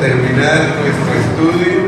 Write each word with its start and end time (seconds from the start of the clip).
terminar 0.00 0.76
nuestro 0.80 1.12
estudio, 1.14 1.78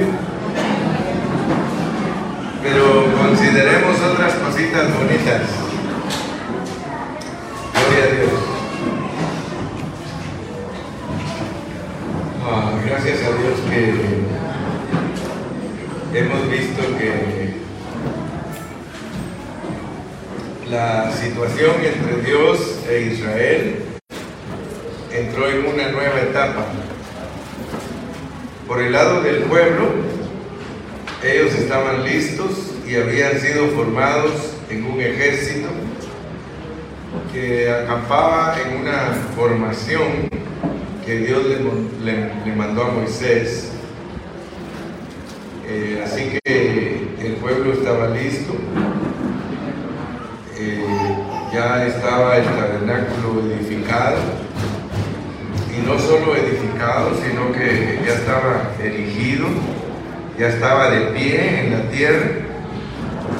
pero 2.62 2.84
consideremos 3.17 4.00
otras 4.00 4.34
cositas 4.34 4.95
bonitas. 4.95 5.42
Gloria 7.74 8.04
a 8.04 8.08
Dios. 8.14 8.40
Ah, 12.44 12.72
gracias 12.86 13.18
a 13.23 13.30
Dios 13.36 13.61
que 13.71 14.18
hemos 16.18 16.50
visto 16.50 16.82
que 16.98 17.59
la 20.70 21.11
situación 21.12 21.77
entre 21.82 22.22
Dios 22.22 22.80
e 22.88 23.00
Israel 23.12 23.84
entró 25.12 25.48
en 25.48 25.66
una 25.66 25.88
nueva 25.90 26.20
etapa. 26.20 26.66
Por 28.66 28.82
el 28.82 28.88
del 28.98 29.43
pueblo, 29.45 29.91
ellos 31.23 31.55
estaban 31.55 32.02
listos 32.02 32.73
y 32.84 32.97
habían 32.97 33.39
sido 33.39 33.69
formados 33.69 34.56
en 34.70 34.84
un 34.84 35.01
ejército 35.01 35.69
que 37.33 37.70
acampaba 37.70 38.56
en 38.61 38.80
una 38.80 39.12
formación 39.37 40.29
que 41.06 41.19
Dios 41.19 41.45
le, 42.05 42.55
mandó 42.56 42.83
a 42.83 42.91
Moisés. 42.91 43.70
Eh, 45.69 46.03
así 46.05 46.37
que 46.45 47.09
el 47.20 47.34
pueblo 47.34 47.75
estaba 47.75 48.09
listo, 48.09 48.53
eh, 50.59 50.84
ya 51.53 51.87
estaba 51.87 52.37
el 52.37 52.45
tabernáculo 52.45 53.42
edificado 53.42 54.48
no 55.88 55.98
solo 55.98 56.37
edificado, 56.37 57.12
sino 57.15 57.51
que 57.51 57.98
ya 58.06 58.12
estaba 58.12 58.73
erigido, 58.78 59.47
ya 60.38 60.48
estaba 60.48 60.91
de 60.91 61.00
pie 61.12 61.61
en 61.61 61.72
la 61.72 61.91
tierra, 61.91 62.27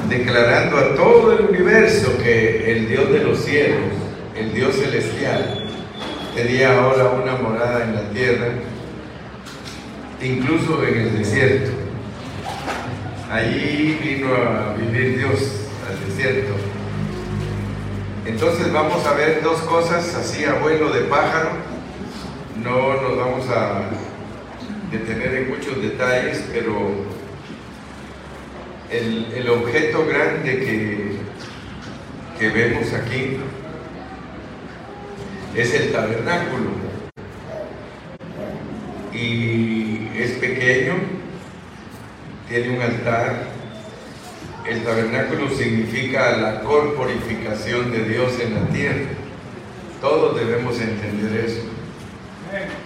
declarando 0.09 0.77
a 0.77 0.95
todo 0.95 1.33
el 1.33 1.45
universo 1.45 2.17
que 2.17 2.71
el 2.71 2.89
Dios 2.89 3.11
de 3.11 3.23
los 3.23 3.39
cielos, 3.39 3.91
el 4.35 4.51
Dios 4.51 4.75
celestial, 4.77 5.69
tenía 6.35 6.79
ahora 6.79 7.11
una 7.11 7.35
morada 7.35 7.83
en 7.83 7.95
la 7.95 8.09
tierra, 8.09 8.47
incluso 10.19 10.83
en 10.83 10.97
el 10.97 11.17
desierto. 11.19 11.71
Allí 13.31 13.99
vino 14.03 14.29
a 14.33 14.73
vivir 14.73 15.19
Dios 15.19 15.67
al 15.87 16.09
desierto. 16.09 16.53
Entonces 18.25 18.73
vamos 18.73 19.05
a 19.05 19.13
ver 19.13 19.41
dos 19.43 19.59
cosas 19.61 20.15
así 20.15 20.45
a 20.45 20.53
vuelo 20.53 20.89
de 20.89 21.01
pájaro 21.01 21.68
no 22.63 23.01
nos 23.01 23.17
vamos 23.17 23.49
a 23.49 23.89
detener 24.91 25.35
en 25.35 25.49
muchos 25.49 25.81
detalles, 25.81 26.43
pero 26.51 26.91
el, 28.89 29.49
objeto 29.49 30.05
grande 30.05 30.59
que, 30.59 31.17
que 32.37 32.49
vemos 32.49 32.93
aquí 32.93 33.37
es 35.55 35.73
el 35.73 35.91
tabernáculo. 35.91 36.89
Y 39.13 40.09
es 40.15 40.31
pequeño, 40.33 40.95
tiene 42.47 42.77
un 42.77 42.81
altar. 42.81 43.59
El 44.67 44.83
tabernáculo 44.83 45.49
significa 45.49 46.37
la 46.37 46.61
corporificación 46.61 47.91
de 47.91 48.03
Dios 48.03 48.39
en 48.39 48.53
la 48.53 48.67
tierra. 48.67 49.09
Todos 49.99 50.39
debemos 50.39 50.79
entender 50.79 51.45
eso 51.45 51.68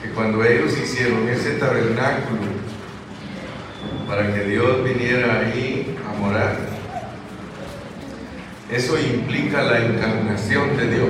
que 0.01 0.09
cuando 0.09 0.43
ellos 0.43 0.77
hicieron 0.77 1.27
ese 1.29 1.51
tabernáculo 1.51 2.41
para 4.07 4.33
que 4.33 4.43
Dios 4.43 4.83
viniera 4.83 5.39
ahí 5.39 5.95
a 6.05 6.19
morar, 6.19 6.57
eso 8.69 8.99
implica 8.99 9.61
la 9.61 9.79
encarnación 9.79 10.75
de 10.75 10.89
Dios. 10.89 11.09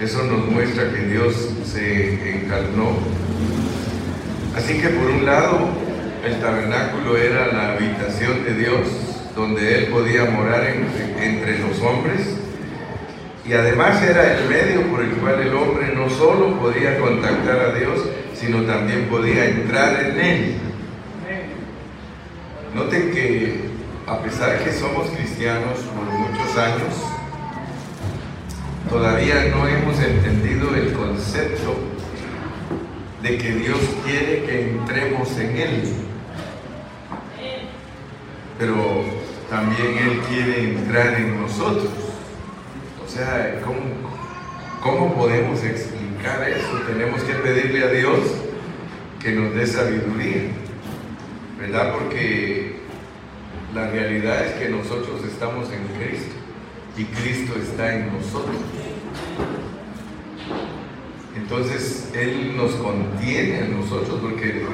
Eso 0.00 0.22
nos 0.24 0.46
muestra 0.46 0.92
que 0.92 1.06
Dios 1.06 1.34
se 1.64 2.36
encarnó. 2.36 2.98
Así 4.54 4.78
que 4.78 4.88
por 4.90 5.10
un 5.10 5.26
lado, 5.26 5.70
el 6.24 6.40
tabernáculo 6.40 7.16
era 7.16 7.48
la 7.48 7.72
habitación 7.72 8.44
de 8.44 8.54
Dios, 8.54 8.86
donde 9.34 9.78
Él 9.78 9.86
podía 9.86 10.26
morar 10.26 10.64
entre 11.20 11.58
los 11.58 11.80
hombres 11.80 12.37
y 13.48 13.52
además 13.54 14.02
era 14.02 14.34
el 14.36 14.46
medio 14.46 14.82
por 14.90 15.00
el 15.02 15.12
cual 15.12 15.40
el 15.40 15.54
hombre 15.54 15.94
no 15.94 16.10
solo 16.10 16.60
podía 16.60 16.98
contactar 16.98 17.58
a 17.58 17.72
Dios, 17.72 18.00
sino 18.34 18.62
también 18.64 19.06
podía 19.08 19.46
entrar 19.46 20.04
en 20.04 20.20
Él. 20.20 20.54
Noten 22.74 23.10
que 23.10 23.60
a 24.06 24.18
pesar 24.18 24.58
que 24.62 24.70
somos 24.70 25.08
cristianos 25.10 25.78
por 25.78 26.04
muchos 26.04 26.58
años, 26.58 26.94
todavía 28.90 29.46
no 29.46 29.66
hemos 29.66 29.98
entendido 29.98 30.74
el 30.74 30.92
concepto 30.92 31.74
de 33.22 33.38
que 33.38 33.50
Dios 33.52 33.78
quiere 34.04 34.44
que 34.44 34.70
entremos 34.72 35.38
en 35.38 35.56
Él. 35.56 35.82
Pero 38.58 39.04
también 39.48 39.96
Él 39.96 40.20
quiere 40.28 40.74
entrar 40.74 41.14
en 41.14 41.40
nosotros. 41.40 42.07
O 43.08 43.10
sea, 43.10 43.58
¿cómo, 44.82 45.14
podemos 45.14 45.64
explicar 45.64 46.46
eso? 46.46 46.78
Tenemos 46.86 47.22
que 47.22 47.32
pedirle 47.32 47.82
a 47.82 47.88
Dios 47.88 48.18
que 49.18 49.32
nos 49.32 49.54
dé 49.54 49.66
sabiduría, 49.66 50.42
¿verdad? 51.58 51.94
Porque 51.94 52.76
la 53.74 53.88
realidad 53.88 54.44
es 54.44 54.52
que 54.56 54.68
nosotros 54.68 55.24
estamos 55.24 55.70
en 55.70 55.86
Cristo 55.96 56.34
y 56.98 57.04
Cristo 57.04 57.54
está 57.58 57.94
en 57.94 58.12
nosotros. 58.12 58.56
Entonces 61.34 62.10
Él 62.14 62.58
nos 62.58 62.72
contiene 62.72 63.62
a 63.62 63.68
nosotros 63.68 64.20
porque 64.20 64.66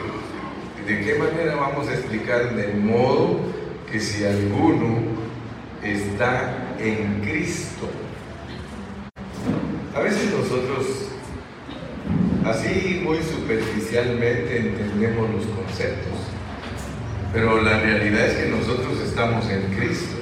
¿de 0.89 1.01
qué 1.05 1.15
manera 1.21 1.55
vamos 1.55 1.87
a 1.87 1.95
explicar 1.95 2.53
de 2.56 2.75
modo 2.75 3.39
que 3.89 4.01
si 4.01 4.25
alguno 4.25 5.03
está 5.84 6.75
en 6.81 7.21
Cristo, 7.21 7.89
nosotros, 10.30 10.86
así 12.44 13.00
muy 13.02 13.19
superficialmente, 13.19 14.58
entendemos 14.58 15.30
los 15.30 15.47
conceptos, 15.47 16.19
pero 17.32 17.60
la 17.62 17.80
realidad 17.80 18.26
es 18.26 18.34
que 18.34 18.50
nosotros 18.50 19.00
estamos 19.04 19.48
en 19.50 19.62
Cristo. 19.74 20.16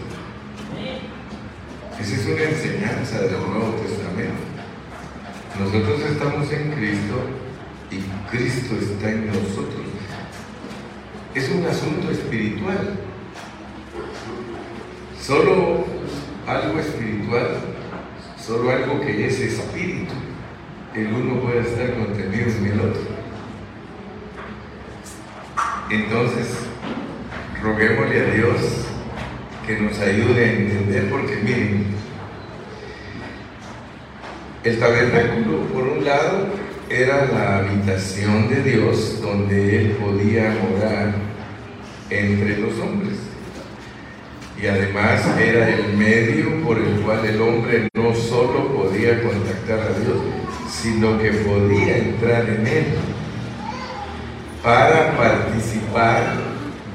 Esa 2.00 2.14
es 2.14 2.26
una 2.26 2.42
enseñanza 2.42 3.20
del 3.20 3.32
Nuevo 3.32 3.76
Testamento. 3.82 4.42
Nosotros 5.60 6.00
estamos 6.10 6.50
en 6.52 6.72
Cristo 6.72 7.20
y 7.91 8.31
Cristo 8.34 8.75
está 8.81 9.10
en 9.10 9.26
nosotros. 9.26 9.86
Es 11.34 11.50
un 11.50 11.66
asunto 11.66 12.10
espiritual. 12.10 12.98
Solo 15.20 15.84
algo 16.47 16.78
espiritual 16.81 17.72
solo 18.44 18.70
algo 18.70 19.00
que 19.00 19.26
es 19.26 19.38
espíritu. 19.41 20.12
El 20.94 21.06
uno 21.12 21.41
puede 21.41 21.60
estar 21.60 21.94
contenido 21.94 22.50
en 22.50 22.66
el 22.66 22.80
otro. 22.80 23.03
Entonces, 25.91 26.48
roguémosle 27.62 28.20
a 28.20 28.34
Dios 28.34 28.56
que 29.66 29.81
nos 29.81 29.98
ayude 30.00 30.44
a 30.44 30.52
entender, 30.52 31.10
porque 31.10 31.36
miren, 31.36 31.86
el 34.64 34.78
tabernáculo, 34.78 35.58
por 35.72 35.84
un 35.84 36.04
lado, 36.04 36.48
era 36.88 37.26
la 37.26 37.58
habitación 37.58 38.48
de 38.48 38.62
Dios 38.62 39.20
donde 39.22 39.78
Él 39.78 39.90
podía 39.93 40.55
morar 40.62 41.14
entre 42.11 42.58
los 42.58 42.78
hombres 42.78 43.12
y 44.62 44.67
además 44.69 45.20
era 45.41 45.70
el 45.70 45.97
medio 45.97 46.62
por 46.62 46.79
el 46.79 47.00
cual 47.00 47.26
el 47.26 47.41
hombre 47.41 47.88
no 47.94 48.14
solo 48.14 48.69
podía 48.69 49.20
contactar 49.20 49.81
a 49.81 49.99
Dios, 49.99 50.19
sino 50.70 51.19
que 51.19 51.32
podía 51.32 51.99
entrar 51.99 52.49
en 52.49 52.67
Él 52.69 52.85
para 54.62 55.17
participar 55.17 56.37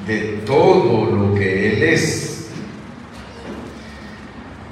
de 0.08 0.40
todo 0.46 1.12
lo 1.12 1.36
que 1.36 1.74
Él 1.74 1.84
es, 1.84 2.48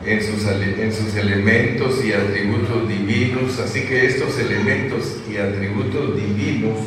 en 0.05 0.23
sus, 0.23 0.45
en 0.47 0.93
sus 0.93 1.15
elementos 1.15 2.05
y 2.05 2.13
atributos 2.13 2.87
divinos. 2.87 3.59
Así 3.59 3.81
que 3.81 4.05
estos 4.05 4.39
elementos 4.39 5.17
y 5.29 5.35
atributos 5.35 6.15
divinos, 6.15 6.79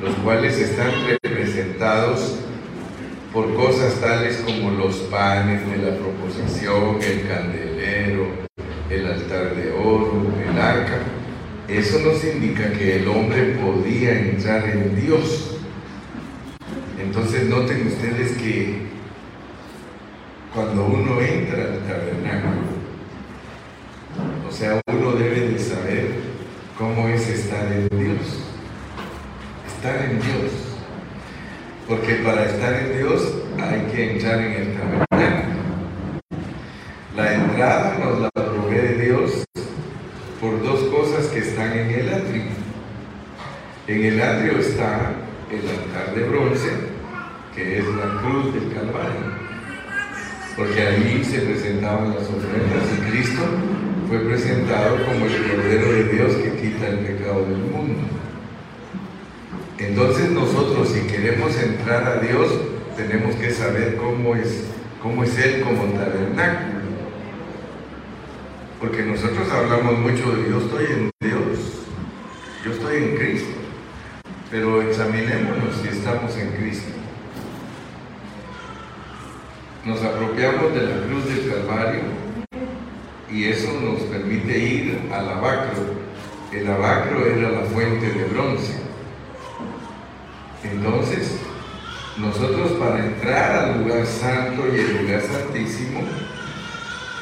los 0.00 0.14
cuales 0.16 0.56
están 0.58 0.92
representados 1.20 2.38
por 3.34 3.52
cosas 3.56 4.00
tales 4.00 4.44
como 4.46 4.70
los 4.70 4.94
panes 5.10 5.68
de 5.68 5.78
la 5.78 5.98
proposición, 5.98 7.02
el 7.02 7.26
candelero, 7.26 8.28
el 8.88 9.06
altar 9.06 9.56
de 9.56 9.72
oro, 9.72 10.32
el 10.40 10.56
arca. 10.56 11.00
eso 11.66 11.98
nos 11.98 12.22
indica 12.22 12.70
que 12.70 12.98
el 13.00 13.08
hombre 13.08 13.58
podía 13.60 14.20
entrar 14.20 14.68
en 14.68 14.94
Dios. 14.94 15.58
Entonces 16.96 17.48
noten 17.48 17.88
ustedes 17.88 18.38
que 18.38 18.86
cuando 20.54 20.86
uno 20.86 21.20
entra 21.20 21.64
al 21.64 21.80
tabernáculo, 21.80 22.62
o 24.48 24.52
sea, 24.52 24.80
uno 24.86 25.10
debe 25.12 25.48
de 25.48 25.58
saber 25.58 26.12
cómo 26.78 27.08
es 27.08 27.28
estar 27.28 27.66
en 27.72 27.88
Dios. 27.88 28.44
Estar 29.66 30.04
en 30.04 30.20
Dios. 30.20 30.63
Porque 31.88 32.14
para 32.24 32.46
estar 32.46 32.72
en 32.72 32.96
Dios 32.96 33.34
hay 33.58 33.80
que 33.92 34.12
entrar 34.12 34.40
en 34.40 34.52
el 34.52 34.74
tabernáculo. 34.74 35.54
La 37.14 37.34
entrada 37.34 37.98
nos 37.98 38.20
la 38.20 38.30
provee 38.30 39.00
Dios 39.00 39.44
por 40.40 40.62
dos 40.62 40.80
cosas 40.84 41.26
que 41.26 41.40
están 41.40 41.72
en 41.72 41.90
el 41.90 42.08
atrio. 42.08 42.42
En 43.86 44.02
el 44.02 44.22
atrio 44.22 44.58
está 44.58 45.12
el 45.50 45.68
altar 45.68 46.14
de 46.14 46.24
bronce, 46.24 46.70
que 47.54 47.78
es 47.78 47.84
la 47.84 48.20
cruz 48.22 48.54
del 48.54 48.72
Calvario, 48.72 49.34
porque 50.56 50.82
allí 50.86 51.22
se 51.22 51.40
presentaban 51.40 52.14
las 52.14 52.22
ofrendas 52.22 52.84
y 52.96 53.10
Cristo 53.10 53.42
fue 54.08 54.20
presentado 54.20 55.04
como 55.04 55.26
el 55.26 55.50
Cordero 55.50 55.92
de 55.92 56.04
Dios 56.04 56.32
que 56.36 56.50
quita 56.56 56.88
el 56.88 56.98
pecado 57.00 57.44
del 57.44 57.58
mundo. 57.58 58.23
Entonces 59.78 60.30
nosotros 60.30 60.88
si 60.88 61.00
queremos 61.00 61.56
entrar 61.60 62.04
a 62.04 62.20
Dios, 62.20 62.48
tenemos 62.96 63.34
que 63.36 63.50
saber 63.50 63.96
cómo 63.96 64.36
es, 64.36 64.64
cómo 65.02 65.24
es 65.24 65.36
Él 65.38 65.62
como 65.62 65.84
tabernáculo. 65.98 66.84
Porque 68.80 69.02
nosotros 69.02 69.50
hablamos 69.50 69.98
mucho 69.98 70.30
de 70.32 70.48
yo 70.48 70.58
estoy 70.58 70.84
en 70.84 71.10
Dios, 71.20 71.58
yo 72.64 72.72
estoy 72.72 72.96
en 72.98 73.16
Cristo, 73.16 73.54
pero 74.50 74.82
examinémonos 74.82 75.76
si 75.82 75.88
estamos 75.88 76.36
en 76.36 76.50
Cristo. 76.52 76.92
Nos 79.84 80.02
apropiamos 80.02 80.72
de 80.72 80.82
la 80.82 81.06
cruz 81.06 81.26
del 81.26 81.50
Calvario 81.50 82.00
y 83.30 83.46
eso 83.46 83.72
nos 83.80 84.00
permite 84.02 84.56
ir 84.56 85.00
al 85.12 85.28
abacro. 85.28 85.82
El 86.52 86.70
abacro 86.70 87.26
era 87.26 87.50
la 87.50 87.62
fuente 87.62 88.06
de 88.06 88.24
bronce. 88.24 88.83
Entonces, 90.76 91.40
nosotros 92.18 92.72
para 92.72 93.04
entrar 93.04 93.64
al 93.64 93.82
lugar 93.82 94.06
santo 94.06 94.62
y 94.72 94.78
el 94.78 95.02
lugar 95.02 95.22
santísimo, 95.22 96.02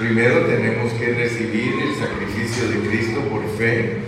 Primero 0.02 0.46
tenemos 0.46 0.92
que 0.94 1.12
recibir 1.12 1.74
el 1.80 1.94
sacrificio 1.94 2.68
de 2.70 2.88
Cristo 2.88 3.20
por 3.28 3.46
fe 3.56 3.98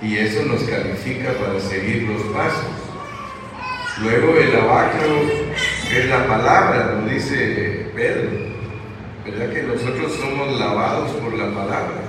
y 0.00 0.16
eso 0.16 0.42
nos 0.44 0.62
califica 0.62 1.32
para 1.32 1.60
seguir 1.60 2.04
los 2.04 2.22
pasos. 2.32 2.64
Luego 4.00 4.38
el 4.38 4.56
abacro 4.56 5.22
es 5.92 6.08
la 6.08 6.26
palabra, 6.26 6.98
lo 6.98 7.12
dice 7.12 7.90
Pedro, 7.94 8.30
¿verdad 9.26 9.52
que 9.52 9.62
nosotros 9.64 10.14
somos 10.14 10.58
lavados 10.58 11.10
por 11.16 11.34
la 11.34 11.52
palabra? 11.52 12.00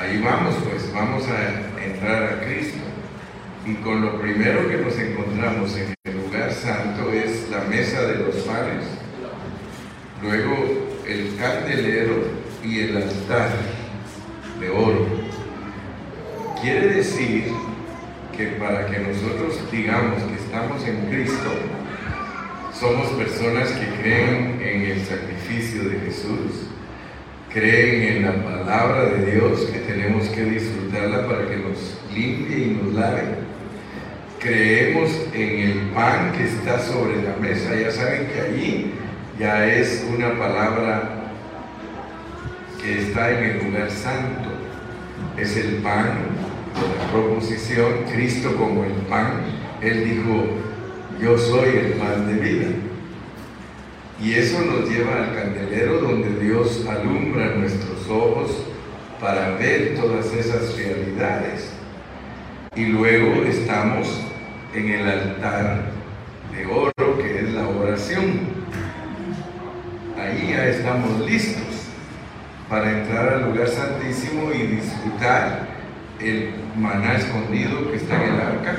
Ahí 0.00 0.22
vamos 0.24 0.54
pues, 0.64 0.90
vamos 0.94 1.24
a 1.28 1.84
entrar 1.84 2.22
a 2.22 2.40
Cristo. 2.46 2.85
Y 3.66 3.74
con 3.82 4.00
lo 4.00 4.20
primero 4.20 4.68
que 4.68 4.76
nos 4.76 4.96
encontramos 4.96 5.76
en 5.76 5.92
el 6.04 6.22
lugar 6.22 6.52
santo 6.52 7.12
es 7.12 7.50
la 7.50 7.62
mesa 7.62 8.00
de 8.02 8.18
los 8.18 8.36
panes. 8.44 8.84
Luego 10.22 11.00
el 11.04 11.36
candelero 11.36 12.28
y 12.62 12.80
el 12.80 12.96
altar 12.96 13.50
de 14.60 14.70
oro. 14.70 15.06
Quiere 16.62 16.94
decir 16.94 17.46
que 18.36 18.46
para 18.58 18.86
que 18.86 19.00
nosotros 19.00 19.58
digamos 19.72 20.22
que 20.22 20.34
estamos 20.34 20.86
en 20.86 21.06
Cristo, 21.06 21.50
somos 22.72 23.08
personas 23.14 23.70
que 23.72 24.00
creen 24.00 24.60
en 24.62 24.82
el 24.92 25.04
sacrificio 25.04 25.88
de 25.88 25.98
Jesús, 26.00 26.68
creen 27.52 28.16
en 28.16 28.22
la 28.26 28.44
palabra 28.44 29.06
de 29.06 29.32
Dios, 29.32 29.62
que 29.72 29.80
tenemos 29.80 30.28
que 30.28 30.44
disfrutarla 30.44 31.26
para 31.26 31.48
que 31.48 31.56
nos 31.56 31.98
limpie 32.14 32.58
y 32.58 32.80
nos 32.80 32.94
lave. 32.94 33.45
Creemos 34.46 35.10
en 35.34 35.58
el 35.58 35.78
pan 35.92 36.30
que 36.30 36.44
está 36.44 36.78
sobre 36.78 37.20
la 37.20 37.34
mesa. 37.40 37.74
Ya 37.74 37.90
saben 37.90 38.28
que 38.28 38.40
allí 38.40 38.92
ya 39.40 39.66
es 39.66 40.06
una 40.08 40.38
palabra 40.38 41.32
que 42.80 42.98
está 43.00 43.32
en 43.32 43.44
el 43.44 43.64
lugar 43.64 43.90
santo. 43.90 44.50
Es 45.36 45.56
el 45.56 45.78
pan 45.78 46.12
la 46.76 47.10
proposición, 47.10 48.04
Cristo 48.14 48.54
como 48.56 48.84
el 48.84 48.92
pan. 49.08 49.40
Él 49.82 50.04
dijo, 50.04 50.44
yo 51.20 51.36
soy 51.36 51.70
el 51.78 51.92
pan 51.94 52.28
de 52.28 52.34
vida. 52.34 52.68
Y 54.22 54.34
eso 54.34 54.60
nos 54.60 54.88
lleva 54.88 55.24
al 55.24 55.34
candelero 55.34 55.98
donde 56.02 56.38
Dios 56.38 56.86
alumbra 56.88 57.56
nuestros 57.56 58.08
ojos 58.08 58.64
para 59.20 59.56
ver 59.56 59.96
todas 59.96 60.32
esas 60.32 60.76
realidades. 60.76 61.72
Y 62.76 62.84
luego 62.84 63.42
estamos 63.42 64.22
en 64.76 64.90
el 64.90 65.08
altar 65.08 65.80
de 66.54 66.66
oro 66.66 67.18
que 67.18 67.38
es 67.38 67.54
la 67.54 67.66
oración 67.66 68.40
ahí 70.20 70.50
ya 70.50 70.66
estamos 70.66 71.20
listos 71.26 71.62
para 72.68 72.90
entrar 72.90 73.34
al 73.34 73.50
lugar 73.50 73.68
santísimo 73.68 74.52
y 74.52 74.66
disfrutar 74.66 75.66
el 76.20 76.50
maná 76.76 77.14
escondido 77.14 77.90
que 77.90 77.96
está 77.96 78.16
en 78.16 78.34
el 78.34 78.40
arca, 78.40 78.76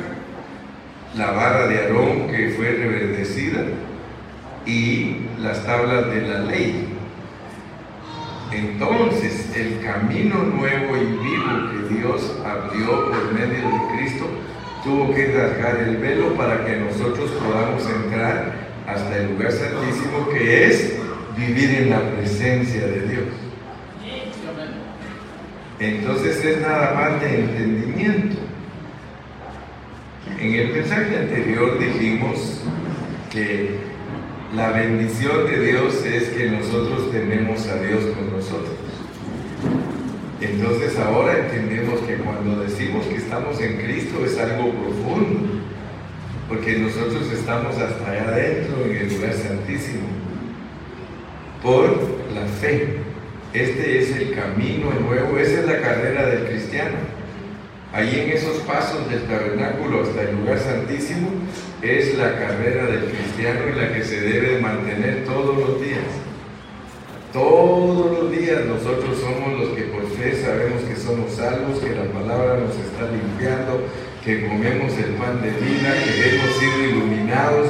la 1.15 1.31
barra 1.31 1.67
de 1.67 1.79
Aarón 1.79 2.27
que 2.27 2.49
fue 2.51 2.71
reverdecida 2.73 3.63
y 4.65 5.27
las 5.39 5.65
tablas 5.65 6.07
de 6.07 6.21
la 6.21 6.39
ley. 6.39 6.93
Entonces 8.51 9.55
el 9.55 9.81
camino 9.81 10.35
nuevo 10.43 10.97
y 10.97 11.05
vivo 11.05 11.71
que 11.71 11.95
Dios 11.95 12.35
abrió 12.45 13.09
por 13.09 13.33
medio 13.33 13.69
de 13.69 13.97
Cristo 13.97 14.27
tuvo 14.83 15.13
que 15.13 15.27
rasgar 15.27 15.77
el 15.77 15.97
velo 15.97 16.33
para 16.35 16.65
que 16.65 16.77
nosotros 16.77 17.31
podamos 17.31 17.83
entrar 17.89 18.67
hasta 18.87 19.17
el 19.17 19.31
lugar 19.31 19.51
santísimo 19.51 20.29
que 20.29 20.67
es 20.67 20.97
vivir 21.35 21.81
en 21.81 21.89
la 21.89 22.01
presencia 22.11 22.87
de 22.87 23.01
Dios. 23.01 23.25
Entonces 25.79 26.43
es 26.43 26.61
nada 26.61 26.93
más 26.95 27.21
de 27.21 27.39
entendimiento. 27.39 28.37
En 30.39 30.53
el 30.53 30.73
mensaje 30.73 31.17
anterior 31.17 31.79
dijimos 31.79 32.61
que 33.31 33.77
la 34.55 34.71
bendición 34.71 35.45
de 35.45 35.59
Dios 35.59 36.05
es 36.05 36.29
que 36.29 36.49
nosotros 36.49 37.11
tenemos 37.11 37.67
a 37.67 37.81
Dios 37.81 38.03
con 38.15 38.31
nosotros. 38.31 38.86
Entonces 40.39 40.97
ahora 40.99 41.39
entendemos 41.39 41.99
que 42.01 42.17
cuando 42.17 42.61
decimos 42.61 43.05
que 43.07 43.15
estamos 43.15 43.59
en 43.59 43.77
Cristo 43.77 44.23
es 44.23 44.37
algo 44.37 44.71
profundo, 44.71 45.63
porque 46.47 46.77
nosotros 46.77 47.31
estamos 47.31 47.75
hasta 47.77 48.11
allá 48.11 48.27
adentro 48.27 48.85
en 48.85 48.97
el 48.97 49.15
lugar 49.15 49.33
santísimo 49.33 50.07
por 51.63 51.85
la 52.35 52.45
fe. 52.61 52.97
Este 53.53 53.99
es 53.99 54.15
el 54.15 54.35
camino 54.35 54.91
nuevo, 54.91 55.39
esa 55.39 55.61
es 55.61 55.65
la 55.65 55.81
carrera 55.81 56.27
del 56.27 56.45
cristiano. 56.45 56.97
Ahí 57.91 58.19
en 58.19 58.37
esos 58.37 58.57
pasos 58.57 59.09
del 59.09 59.23
tabernáculo 59.23 60.03
hasta 60.03 60.21
el 60.21 60.35
lugar 60.35 60.59
santísimo 60.59 61.29
es 61.81 62.15
la 62.15 62.37
carrera 62.37 62.85
del 62.85 63.05
cristiano 63.05 63.61
en 63.69 63.77
la 63.77 63.93
que 63.93 64.03
se 64.03 64.21
debe 64.21 64.61
mantener 64.61 65.25
todos 65.25 65.57
los 65.57 65.81
días. 65.81 66.26
Todos 67.33 68.11
los 68.11 68.31
días 68.31 68.65
nosotros 68.65 69.19
somos 69.19 69.59
los 69.59 69.69
que 69.75 69.83
por 69.83 70.07
fe 70.11 70.41
sabemos 70.41 70.81
que 70.83 70.95
somos 70.95 71.31
salvos, 71.33 71.79
que 71.79 71.93
la 71.93 72.05
palabra 72.05 72.57
nos 72.57 72.75
está 72.75 73.11
limpiando, 73.11 73.83
que 74.23 74.47
comemos 74.47 74.93
el 74.97 75.15
pan 75.15 75.41
de 75.41 75.49
vida, 75.51 75.93
que 76.05 76.35
hemos 76.35 76.57
sido 76.57 76.83
iluminados, 76.89 77.67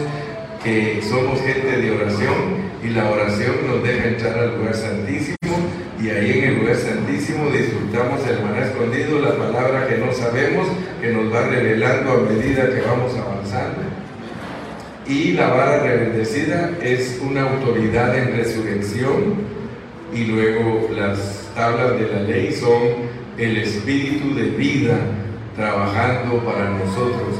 que 0.64 1.02
somos 1.02 1.42
gente 1.42 1.82
de 1.82 1.92
oración 1.92 2.68
y 2.84 2.90
la 2.90 3.10
oración 3.10 3.56
nos 3.66 3.84
deja 3.84 4.08
entrar 4.08 4.38
al 4.38 4.58
lugar 4.58 4.76
santísimo 4.76 5.38
y 6.00 6.10
ahí 6.10 6.40
en 6.40 6.44
el 6.44 6.60
lugar 6.60 6.76
santísimo 6.76 7.50
disfrutamos 7.50 8.22
el 8.28 8.44
maná 8.44 8.66
escondido, 8.66 9.20
la 9.20 9.36
palabra 9.36 9.88
que 9.88 9.98
no 9.98 10.14
sabemos, 10.14 10.68
que 11.02 11.12
nos 11.12 11.34
va 11.34 11.48
revelando 11.48 12.12
a 12.12 12.18
medida 12.18 12.70
que 12.70 12.82
vamos 12.82 13.16
avanzando. 13.16 13.97
Y 15.08 15.34
la 15.34 15.48
vara 15.50 15.80
reverdecida 15.80 16.72
es 16.82 17.20
una 17.22 17.44
autoridad 17.44 18.18
en 18.18 18.36
resurrección 18.36 19.36
y 20.14 20.26
luego 20.26 20.90
las 20.96 21.50
tablas 21.56 22.00
de 22.00 22.08
la 22.08 22.22
ley 22.22 22.52
son 22.52 22.82
el 23.38 23.58
espíritu 23.58 24.36
de 24.36 24.50
vida 24.50 24.98
trabajando 25.56 26.44
para 26.44 26.72
nosotros. 26.72 27.36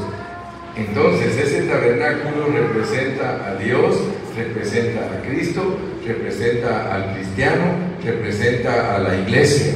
Entonces 0.76 1.36
ese 1.36 1.62
tabernáculo 1.62 2.46
representa 2.52 3.48
a 3.48 3.54
Dios 3.56 3.96
representa 4.38 5.00
a 5.12 5.22
Cristo, 5.22 5.78
representa 6.06 6.94
al 6.94 7.14
cristiano, 7.14 7.64
representa 8.04 8.96
a 8.96 8.98
la 9.00 9.16
iglesia. 9.16 9.74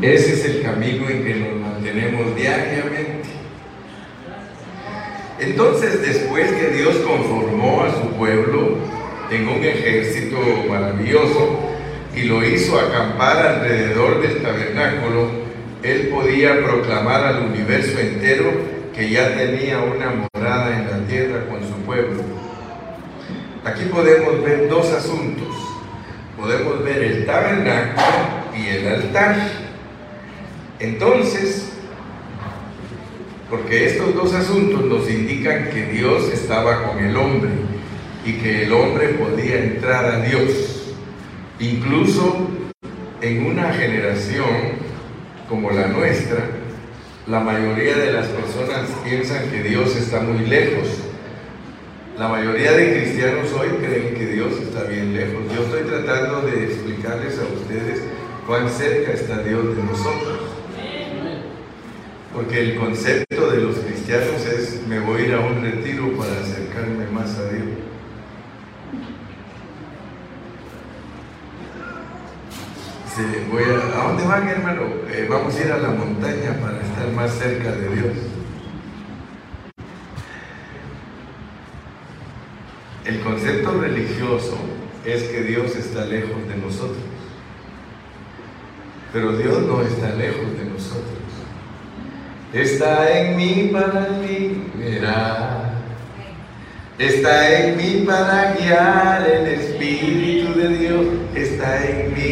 Ese 0.00 0.32
es 0.32 0.44
el 0.46 0.62
camino 0.62 1.08
en 1.10 1.24
que 1.24 1.34
nos 1.34 1.60
mantenemos 1.60 2.34
diariamente. 2.36 3.09
Entonces, 5.40 6.02
después 6.02 6.52
que 6.52 6.68
Dios 6.68 6.96
conformó 6.96 7.84
a 7.84 7.94
su 7.94 8.10
pueblo 8.10 8.76
en 9.30 9.48
un 9.48 9.64
ejército 9.64 10.36
maravilloso 10.68 11.58
y 12.14 12.24
lo 12.24 12.44
hizo 12.44 12.78
acampar 12.78 13.38
alrededor 13.46 14.20
del 14.20 14.42
tabernáculo, 14.42 15.28
él 15.82 16.08
podía 16.08 16.62
proclamar 16.62 17.24
al 17.24 17.44
universo 17.44 17.98
entero 17.98 18.52
que 18.94 19.08
ya 19.08 19.34
tenía 19.34 19.78
una 19.78 20.28
morada 20.34 20.76
en 20.76 20.90
la 20.90 21.06
tierra 21.06 21.46
con 21.48 21.60
su 21.62 21.74
pueblo. 21.86 22.22
Aquí 23.64 23.84
podemos 23.84 24.42
ver 24.42 24.68
dos 24.68 24.92
asuntos. 24.92 25.48
Podemos 26.38 26.84
ver 26.84 27.02
el 27.02 27.24
tabernáculo 27.26 28.04
y 28.54 28.68
el 28.68 28.88
altar. 28.88 29.36
Entonces, 30.80 31.69
porque 33.50 33.86
estos 33.86 34.14
dos 34.14 34.32
asuntos 34.32 34.84
nos 34.84 35.10
indican 35.10 35.70
que 35.70 35.86
Dios 35.86 36.32
estaba 36.32 36.84
con 36.84 37.04
el 37.04 37.16
hombre 37.16 37.50
y 38.24 38.34
que 38.34 38.64
el 38.64 38.72
hombre 38.72 39.08
podía 39.08 39.64
entrar 39.64 40.04
a 40.04 40.20
Dios. 40.20 40.94
Incluso 41.58 42.48
en 43.20 43.46
una 43.46 43.72
generación 43.72 44.46
como 45.48 45.70
la 45.72 45.88
nuestra, 45.88 46.38
la 47.26 47.40
mayoría 47.40 47.96
de 47.96 48.12
las 48.12 48.26
personas 48.28 48.88
piensan 49.04 49.50
que 49.50 49.62
Dios 49.62 49.96
está 49.96 50.20
muy 50.20 50.46
lejos. 50.46 50.88
La 52.18 52.28
mayoría 52.28 52.72
de 52.72 53.00
cristianos 53.00 53.52
hoy 53.52 53.68
creen 53.84 54.14
que 54.14 54.26
Dios 54.26 54.52
está 54.60 54.84
bien 54.84 55.14
lejos. 55.14 55.42
Yo 55.54 55.62
estoy 55.62 55.82
tratando 55.82 56.42
de 56.42 56.64
explicarles 56.64 57.38
a 57.38 57.42
ustedes 57.42 58.02
cuán 58.46 58.68
cerca 58.68 59.12
está 59.12 59.42
Dios 59.42 59.76
de 59.76 59.82
nosotros. 59.82 60.40
Porque 62.34 62.60
el 62.60 62.76
concepto 62.76 63.50
de 63.50 63.60
los 63.60 63.76
cristianos 63.76 64.46
es 64.46 64.86
me 64.86 65.00
voy 65.00 65.22
a 65.22 65.26
ir 65.26 65.34
a 65.34 65.40
un 65.40 65.62
retiro 65.62 66.12
para 66.16 66.32
acercarme 66.40 67.06
más 67.12 67.36
a 67.38 67.50
Dios. 67.50 67.66
voy 73.50 73.62
a, 73.64 73.90
dónde 74.10 74.24
van 74.24 74.48
hermano? 74.48 74.82
Eh, 75.08 75.26
vamos 75.28 75.54
a 75.54 75.60
ir 75.64 75.72
a 75.72 75.78
la 75.78 75.90
montaña 75.90 76.56
para 76.60 76.80
estar 76.80 77.06
más 77.14 77.30
cerca 77.32 77.72
de 77.72 77.88
Dios. 77.94 78.16
El 83.04 83.20
concepto 83.20 83.80
religioso 83.80 84.58
es 85.04 85.22
que 85.24 85.42
Dios 85.42 85.76
está 85.76 86.04
lejos 86.06 86.46
de 86.48 86.56
nosotros. 86.56 87.04
Pero 89.12 89.36
Dios 89.36 89.62
no 89.62 89.82
está 89.82 90.14
lejos 90.14 90.58
de 90.58 90.64
nosotros. 90.64 91.04
Está 92.52 93.18
en 93.18 93.36
mí 93.36 93.70
para 93.72 94.08
liberar. 94.08 95.70
Está 96.98 97.60
en 97.60 97.76
mí 97.76 98.04
para 98.06 98.54
guiar. 98.54 99.28
El 99.28 99.46
Espíritu 99.46 100.58
de 100.58 100.68
Dios 100.68 101.06
está 101.34 101.88
en 101.88 102.12
mí 102.12 102.29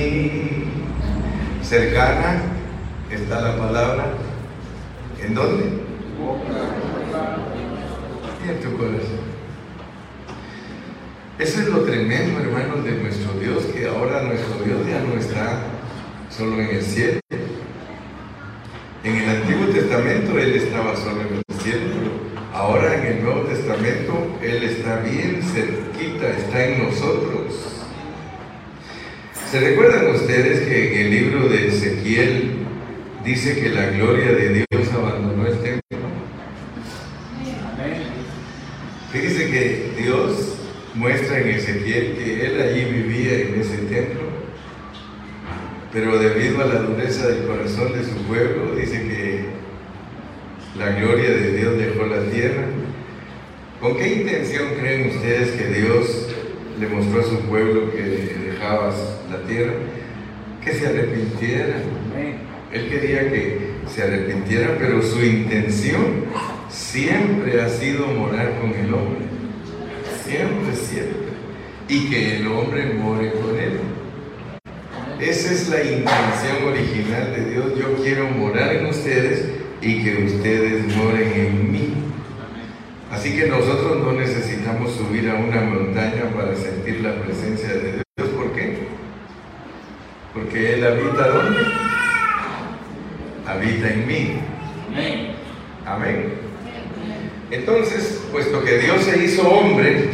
cercana 1.69 2.41
está 3.11 3.41
la 3.43 3.59
palabra. 3.59 4.07
¿En 5.23 5.35
dónde? 5.35 5.65
Y 8.45 8.49
en 8.49 8.61
tu 8.61 8.77
corazón. 8.79 9.29
Eso 11.39 11.61
es 11.61 11.69
lo 11.69 11.81
tremendo, 11.83 12.41
hermanos, 12.41 12.85
de 12.85 12.93
nuestro 12.93 13.33
Dios, 13.35 13.65
que 13.67 13.87
ahora 13.87 14.23
nuestro 14.23 14.65
Dios 14.65 14.79
ya 14.89 15.01
no 15.01 15.21
está 15.21 15.61
solo 16.31 16.61
en 16.61 16.77
el 16.77 16.83
cielo. 16.83 17.21
En 19.05 19.17
el 19.17 19.29
Antiguo 19.29 19.67
Testamento 19.67 20.39
Él 20.39 20.55
estaba 20.55 20.97
solo 20.97 21.21
en 21.21 21.37
el 21.37 21.57
cielo, 21.63 21.85
ahora 22.53 22.97
en 22.97 23.07
el 23.07 23.23
Nuevo 23.23 23.43
Testamento 23.43 24.39
Él 24.43 24.65
está 24.65 25.01
bien 25.01 25.43
cerquita, 25.43 26.29
está 26.31 26.65
en 26.65 26.85
nosotros. 26.85 27.38
¿Se 29.51 29.61
recuerdan 29.61 30.15
ustedes 30.15 30.69
que 30.69 30.93
en 30.93 31.07
el 31.07 31.11
libro 31.11 31.49
de 31.49 31.69
Ezequiel 31.69 32.51
dice 33.25 33.59
que 33.59 33.71
la 33.71 33.87
gloria 33.87 34.33
de 34.33 34.67
Dios 34.71 34.93
abandonó 34.93 35.47
el 35.47 35.59
templo? 35.61 35.99
Fíjese 39.11 39.51
que 39.51 40.03
Dios 40.03 40.59
muestra 40.95 41.41
en 41.41 41.49
Ezequiel 41.49 42.19
que 42.19 42.45
él 42.45 42.61
allí 42.61 42.85
vivía 42.93 43.39
en 43.39 43.59
ese 43.59 43.79
templo, 43.79 44.21
pero 45.95 46.19
debido 46.19 46.61
a 46.61 46.67
la 46.67 46.81
dureza 46.81 47.29
del 47.29 47.47
corazón 47.47 47.95
de 47.95 48.05
su 48.05 48.17
pueblo, 48.27 48.75
dice 48.77 49.01
que 49.01 49.45
la 50.79 50.91
gloria 50.91 51.31
de 51.31 51.57
Dios 51.57 51.79
dejó 51.79 52.05
la 52.05 52.23
tierra. 52.31 52.67
¿Con 53.81 53.97
qué 53.97 54.13
intención 54.13 54.75
creen 54.79 55.09
ustedes 55.09 55.53
que 55.53 55.69
Dios 55.69 56.18
le 56.79 56.89
mostró 56.89 57.21
a 57.21 57.25
su 57.25 57.41
pueblo 57.49 57.93
que 57.93 58.03
dejaba 58.03 58.95
la 59.31 59.39
tierra, 59.47 59.73
que 60.65 60.73
se 60.73 60.87
arrepintieran. 60.87 61.83
Él 62.73 62.89
quería 62.89 63.31
que 63.31 63.59
se 63.87 64.03
arrepintieran, 64.03 64.77
pero 64.79 65.03
su 65.03 65.25
intención 65.25 66.25
siempre 66.69 67.61
ha 67.61 67.69
sido 67.69 68.07
morar 68.07 68.59
con 68.61 68.75
el 68.75 68.93
hombre. 68.93 69.25
Siempre, 70.25 70.75
siempre. 70.75 71.29
Y 71.89 72.11
que 72.11 72.37
el 72.37 72.47
hombre 72.47 72.95
more 72.95 73.33
con 73.33 73.59
él. 73.59 73.81
Esa 75.21 75.53
es 75.53 75.69
la 75.69 75.83
intención 75.83 76.69
original 76.69 77.35
de 77.35 77.51
Dios. 77.51 77.79
Yo 77.79 77.97
quiero 78.03 78.29
morar 78.31 78.77
en 78.77 78.87
ustedes 78.87 79.47
y 79.81 80.05
que 80.05 80.25
ustedes 80.25 80.95
moren 80.97 81.33
en 81.35 81.73
mí. 81.73 82.08
Así 83.19 83.37
que 83.37 83.49
nosotros 83.49 83.99
no 83.99 84.13
necesitamos 84.13 84.93
subir 84.93 85.29
a 85.29 85.35
una 85.35 85.61
montaña 85.63 86.31
para 86.37 86.55
sentir 86.55 87.01
la 87.01 87.21
presencia 87.21 87.71
de 87.71 87.95
Dios. 87.95 88.29
¿Por 88.37 88.53
qué? 88.53 88.79
Porque 90.33 90.75
Él 90.75 90.87
habita 90.87 91.27
¿dónde? 91.27 91.61
Habita 93.45 93.91
en 93.91 94.07
mí. 94.07 94.35
Amén. 95.85 96.35
Entonces, 97.51 98.23
puesto 98.31 98.65
que 98.65 98.79
Dios 98.79 99.03
se 99.03 99.25
hizo 99.25 99.49
hombre, 99.49 100.11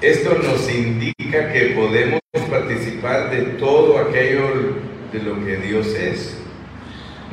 esto 0.00 0.38
nos 0.44 0.72
indica 0.72 1.52
que 1.52 1.74
podemos 1.74 2.20
participar 2.48 3.32
de 3.32 3.42
todo 3.58 3.98
aquello 3.98 4.76
de 5.12 5.22
lo 5.24 5.44
que 5.44 5.56
Dios 5.56 5.88
es. 5.88 6.36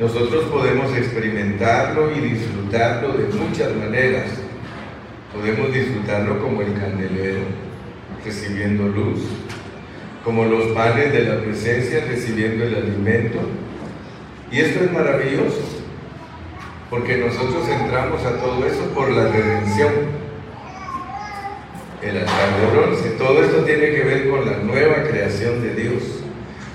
Nosotros 0.00 0.46
podemos 0.46 0.96
experimentarlo 0.96 2.10
y 2.10 2.18
disfrutarlo 2.18 3.12
de 3.12 3.32
muchas 3.34 3.72
maneras. 3.76 4.47
Podemos 5.32 5.74
disfrutarlo 5.74 6.40
como 6.40 6.62
el 6.62 6.72
candelero, 6.72 7.40
recibiendo 8.24 8.88
luz, 8.88 9.20
como 10.24 10.46
los 10.46 10.68
panes 10.68 11.12
de 11.12 11.24
la 11.24 11.40
presencia, 11.42 12.02
recibiendo 12.08 12.64
el 12.64 12.74
alimento. 12.74 13.38
Y 14.50 14.60
esto 14.60 14.84
es 14.84 14.90
maravilloso, 14.90 15.60
porque 16.88 17.18
nosotros 17.18 17.68
entramos 17.68 18.24
a 18.24 18.38
todo 18.38 18.66
eso 18.66 18.82
por 18.94 19.10
la 19.10 19.28
redención. 19.28 19.92
El 22.00 22.16
altar 22.16 22.60
de 22.60 22.78
bronce, 22.78 23.10
todo 23.18 23.42
esto 23.42 23.64
tiene 23.64 23.90
que 23.90 24.04
ver 24.04 24.30
con 24.30 24.46
la 24.46 24.56
nueva 24.58 25.02
creación 25.02 25.62
de 25.62 25.74
Dios. 25.74 26.02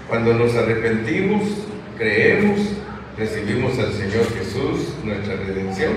Cuando 0.07 0.31
nos 0.35 0.53
arrepentimos, 0.55 1.41
creemos, 1.97 2.59
recibimos 3.17 3.79
al 3.79 3.91
Señor 3.93 4.25
Jesús, 4.37 4.93
nuestra 5.03 5.37
redención, 5.37 5.93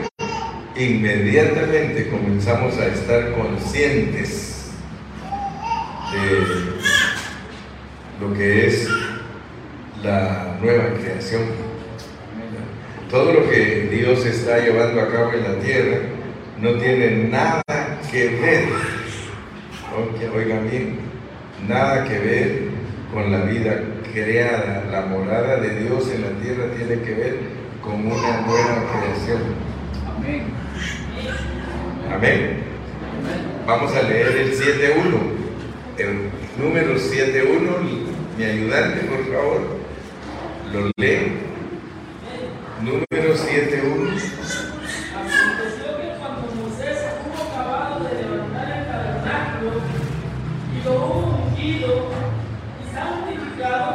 inmediatamente 0.79 2.09
comenzamos 2.09 2.77
a 2.79 2.87
estar 2.87 3.33
conscientes 3.33 4.71
de 6.13 6.67
lo 8.21 8.35
que 8.35 8.67
es 8.67 8.89
la 10.03 10.59
nueva 10.61 10.95
creación. 11.01 11.43
Todo 13.11 13.33
lo 13.33 13.49
que 13.49 13.89
Dios 13.91 14.27
está 14.27 14.59
llevando 14.59 15.01
a 15.01 15.09
cabo 15.09 15.33
en 15.33 15.43
la 15.45 15.59
tierra 15.61 15.99
no 16.61 16.73
tiene 16.75 17.29
nada 17.29 17.63
que 18.11 18.29
ver, 18.29 18.65
oigan 20.35 20.71
bien, 20.71 20.99
nada 21.69 22.05
que 22.05 22.19
ver 22.19 22.63
con 23.13 23.31
la 23.31 23.43
vida 23.43 23.81
creada, 24.13 24.85
la 24.91 25.07
morada 25.07 25.59
de 25.59 25.81
Dios 25.81 26.11
en 26.11 26.23
la 26.23 26.31
tierra 26.43 26.65
tiene 26.77 27.03
que 27.03 27.15
ver 27.15 27.39
con 27.83 27.95
una 28.07 28.41
nueva 28.41 28.85
creación. 28.93 29.43
Amén. 30.17 30.66
Amén. 32.13 32.65
Vamos 33.67 33.95
a 33.95 34.03
leer 34.03 34.37
el 34.37 34.53
7.1. 34.53 35.37
El 35.99 36.31
número 36.63 36.95
7.1, 36.95 37.81
mi 38.37 38.45
ayudante, 38.45 39.07
por 39.07 39.25
favor, 39.33 39.61
lo 40.73 40.91
lee. 40.97 41.33
Número 42.83 43.35
7.1. 43.35 44.17
Aconteció 45.17 45.97
que 45.97 46.09
cuando 46.19 46.55
Moisés 46.55 46.99
hubo 47.25 47.51
acabado 47.51 48.05
de 48.05 48.23
levantar 48.23 48.79
el 48.79 48.87
tabernáculo 48.87 49.73
y 50.75 50.85
lo 50.85 50.93
hubo 50.93 51.49
ungido 51.49 51.91
y 52.83 52.95
santificado 52.95 53.89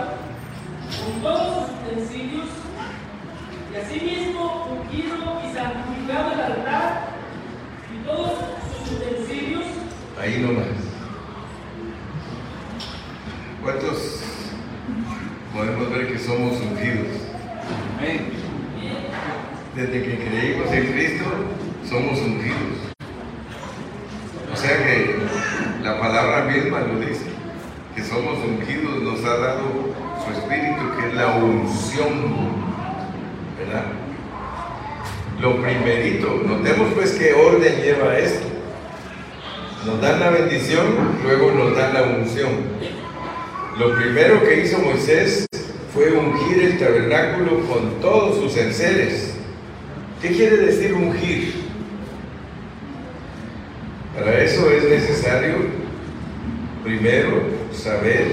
con 1.03 1.21
todos 1.21 1.67
sus 1.67 1.75
utensilios, 1.87 2.47
santificado 5.53 6.33
el 6.33 6.39
altar 6.39 7.09
y 7.93 8.05
todos 8.05 8.31
sus 8.77 8.97
utensilios. 8.97 9.65
Ahí 10.19 10.39
nomás. 10.39 10.67
¿Cuántos 13.63 14.21
podemos 15.53 15.91
ver 15.91 16.11
que 16.11 16.17
somos 16.17 16.59
ungidos? 16.59 17.07
Desde 19.75 20.03
que 20.03 20.17
creímos 20.17 20.71
en 20.71 20.91
Cristo, 20.91 21.25
somos 21.87 22.19
ungidos. 22.19 22.91
O 24.51 24.55
sea 24.55 24.77
que 24.83 25.15
la 25.83 25.99
palabra 25.99 26.45
misma 26.45 26.79
lo 26.79 26.99
dice, 26.99 27.25
que 27.95 28.03
somos 28.03 28.39
ungidos, 28.39 29.03
nos 29.03 29.23
ha 29.25 29.37
dado 29.37 29.93
su 30.25 30.31
espíritu, 30.31 30.97
que 30.99 31.07
es 31.09 31.13
la 31.13 31.27
unción, 31.27 32.31
¿verdad? 33.59 33.85
Lo 35.39 35.61
primerito, 35.61 36.41
notemos 36.47 36.93
pues 36.95 37.11
qué 37.11 37.33
orden 37.33 37.75
lleva 37.79 38.17
esto. 38.17 38.47
Nos 39.85 40.01
dan 40.01 40.19
la 40.19 40.31
bendición, 40.31 40.85
luego 41.23 41.51
nos 41.51 41.77
dan 41.77 41.93
la 41.93 42.01
unción. 42.03 43.00
Lo 43.77 43.95
primero 43.95 44.43
que 44.43 44.63
hizo 44.63 44.79
Moisés 44.79 45.45
fue 45.93 46.11
ungir 46.11 46.61
el 46.61 46.79
tabernáculo 46.79 47.61
con 47.67 48.01
todos 48.01 48.37
sus 48.37 48.57
enseres. 48.57 49.33
¿Qué 50.21 50.29
quiere 50.29 50.57
decir 50.57 50.93
ungir? 50.93 51.53
Para 54.15 54.43
eso 54.43 54.69
es 54.69 54.83
necesario 54.83 55.55
primero 56.83 57.43
saber 57.71 58.25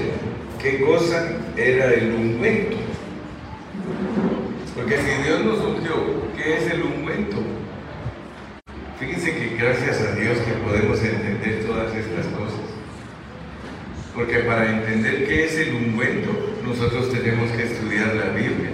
qué 0.61 0.81
cosa 0.81 1.31
era 1.55 1.93
el 1.93 2.13
ungüento. 2.13 2.77
Porque 4.75 4.97
si 4.97 5.23
Dios 5.23 5.45
nos 5.45 5.59
ungió, 5.59 5.95
¿qué 6.35 6.57
es 6.57 6.71
el 6.71 6.83
ungüento? 6.83 7.37
Fíjense 8.99 9.33
que 9.33 9.55
gracias 9.57 10.01
a 10.01 10.15
Dios 10.15 10.37
que 10.39 10.51
podemos 10.65 11.01
entender 11.01 11.65
todas 11.65 11.95
estas 11.95 12.25
cosas. 12.27 12.58
Porque 14.19 14.39
para 14.39 14.69
entender 14.69 15.25
qué 15.25 15.45
es 15.45 15.57
el 15.59 15.75
ungüento, 15.75 16.29
nosotros 16.65 17.09
tenemos 17.09 17.49
que 17.51 17.63
estudiar 17.63 18.15
la 18.15 18.31
Biblia. 18.31 18.71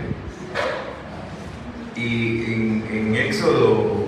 Y 1.95 2.51
en, 2.51 2.83
en 2.91 3.15
Éxodo, 3.15 4.05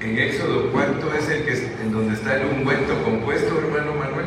en 0.00 0.18
Éxodo, 0.18 0.72
¿cuánto 0.72 1.12
es 1.12 1.28
el 1.28 1.44
que 1.44 1.52
en 1.82 1.92
donde 1.92 2.14
está 2.14 2.40
el 2.40 2.46
ungüento 2.46 3.02
compuesto, 3.04 3.58
hermano 3.58 3.92
Manuel? 3.92 4.24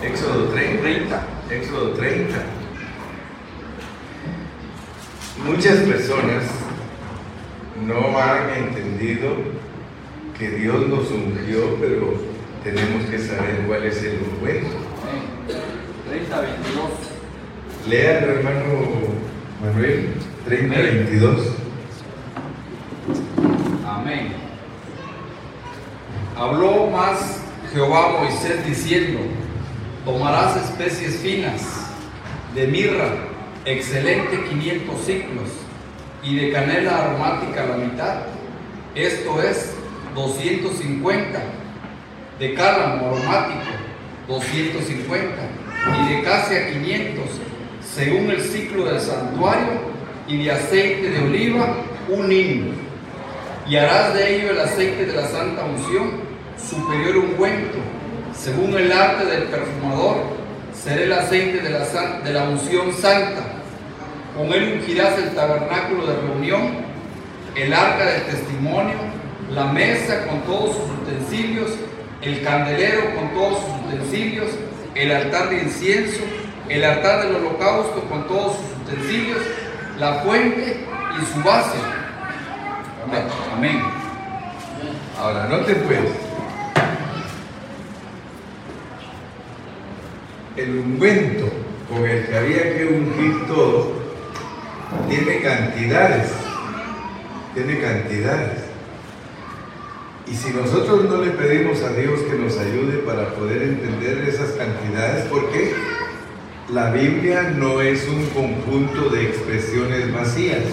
Éxodo 0.00 0.44
30. 0.50 1.26
Éxodo 1.50 1.90
30. 1.94 2.36
Muchas 5.44 5.78
personas 5.78 6.44
no 7.84 8.16
han 8.16 8.50
entendido 8.50 9.34
que 10.38 10.50
Dios 10.50 10.86
nos 10.86 11.10
ungió, 11.10 11.74
pero 11.80 12.37
tenemos 12.72 13.06
que 13.06 13.18
saber 13.18 13.64
cuál 13.66 13.84
es 13.84 14.02
el 14.02 14.20
ungüento. 14.20 14.76
30, 16.08 16.40
22. 16.40 16.90
Lean, 17.88 18.24
hermano 18.24 18.64
Manuel, 19.62 20.14
30, 20.44 20.78
22. 20.78 21.46
Amén. 23.86 24.32
Habló 26.36 26.88
más 26.90 27.42
Jehová 27.72 28.06
a 28.06 28.22
Moisés 28.24 28.64
diciendo, 28.66 29.20
tomarás 30.04 30.56
especies 30.56 31.16
finas 31.16 31.62
de 32.54 32.66
mirra, 32.66 33.14
excelente 33.64 34.44
500 34.50 35.00
ciclos, 35.00 35.48
y 36.22 36.36
de 36.36 36.52
canela 36.52 37.04
aromática 37.04 37.66
la 37.66 37.76
mitad, 37.76 38.16
esto 38.94 39.42
es 39.42 39.74
250, 40.14 41.40
de 42.38 42.54
cálamo 42.54 43.08
aromático 43.08 43.60
250, 44.28 45.34
y 45.88 46.14
de 46.14 46.22
casia 46.22 46.70
500, 46.70 47.24
según 47.94 48.30
el 48.30 48.40
ciclo 48.42 48.84
del 48.84 49.00
santuario, 49.00 49.98
y 50.28 50.44
de 50.44 50.52
aceite 50.52 51.10
de 51.10 51.20
oliva 51.20 51.76
un 52.08 52.30
hin. 52.30 52.74
Y 53.66 53.76
harás 53.76 54.14
de 54.14 54.36
ello 54.36 54.50
el 54.50 54.60
aceite 54.60 55.06
de 55.06 55.14
la 55.14 55.26
santa 55.26 55.64
unción, 55.64 56.10
superior 56.58 57.16
ungüento, 57.16 57.78
según 58.34 58.74
el 58.74 58.92
arte 58.92 59.24
del 59.24 59.44
perfumador, 59.44 60.16
será 60.72 61.02
el 61.02 61.12
aceite 61.12 61.60
de 61.60 61.70
la, 61.70 61.80
de 62.22 62.32
la 62.32 62.48
unción 62.48 62.92
santa. 62.92 63.42
Con 64.36 64.52
él 64.52 64.78
ungirás 64.78 65.18
el 65.18 65.34
tabernáculo 65.34 66.06
de 66.06 66.16
reunión, 66.20 66.70
el 67.56 67.72
arca 67.72 68.04
del 68.04 68.22
testimonio, 68.24 68.96
la 69.50 69.64
mesa 69.64 70.26
con 70.26 70.40
todos 70.42 70.76
sus 70.76 70.90
utensilios, 71.02 71.70
el 72.22 72.42
candelero 72.42 73.14
con 73.14 73.32
todos 73.34 73.58
sus 73.60 73.86
utensilios, 73.86 74.48
el 74.94 75.12
altar 75.12 75.50
de 75.50 75.62
incienso, 75.62 76.20
el 76.68 76.84
altar 76.84 77.24
del 77.24 77.36
holocausto 77.36 78.02
con 78.08 78.26
todos 78.26 78.56
sus 78.56 78.92
utensilios, 78.92 79.38
la 79.98 80.14
fuente 80.14 80.84
y 81.20 81.32
su 81.32 81.42
base. 81.42 81.78
Amén. 83.56 83.80
Ahora, 85.18 85.46
noten 85.46 85.82
pues. 85.86 86.00
El 90.56 90.78
ungüento 90.78 91.48
con 91.88 92.04
el 92.04 92.26
que 92.26 92.36
había 92.36 92.76
que 92.76 92.84
ungir 92.84 93.46
todo 93.46 93.92
tiene 95.08 95.40
cantidades. 95.40 96.32
Tiene 97.54 97.80
cantidades. 97.80 98.67
Y 100.30 100.34
si 100.34 100.50
nosotros 100.50 101.04
no 101.04 101.22
le 101.22 101.30
pedimos 101.30 101.82
a 101.82 101.92
Dios 101.92 102.20
que 102.20 102.36
nos 102.36 102.58
ayude 102.58 102.98
para 102.98 103.34
poder 103.34 103.62
entender 103.62 104.28
esas 104.28 104.50
cantidades, 104.52 105.24
porque 105.30 105.72
la 106.72 106.90
Biblia 106.90 107.54
no 107.56 107.80
es 107.80 108.06
un 108.08 108.26
conjunto 108.26 109.08
de 109.08 109.22
expresiones 109.22 110.12
vacías. 110.12 110.64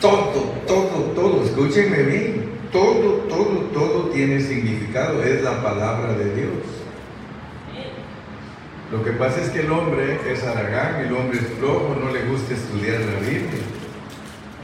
Todo, 0.00 0.52
todo, 0.66 1.12
todo, 1.14 1.44
escúchenme 1.44 2.02
bien, 2.02 2.50
todo, 2.72 3.24
todo, 3.28 3.70
todo 3.72 4.10
tiene 4.10 4.40
significado, 4.40 5.22
es 5.22 5.42
la 5.42 5.62
palabra 5.62 6.14
de 6.14 6.34
Dios. 6.34 6.76
Lo 8.90 9.02
que 9.04 9.12
pasa 9.12 9.40
es 9.40 9.50
que 9.50 9.60
el 9.60 9.70
hombre 9.70 10.18
es 10.30 10.44
aragán, 10.44 11.06
el 11.06 11.12
hombre 11.12 11.38
es 11.38 11.46
flojo, 11.58 11.96
no 12.02 12.12
le 12.12 12.22
gusta 12.24 12.54
estudiar 12.54 13.00
la 13.00 13.20
Biblia. 13.20 13.75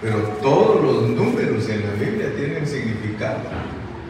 Pero 0.02 0.18
todos 0.42 0.82
los 0.82 1.08
números 1.10 1.68
en 1.68 1.82
la 1.86 1.92
Biblia 1.92 2.34
tienen 2.36 2.66
significado, 2.66 3.38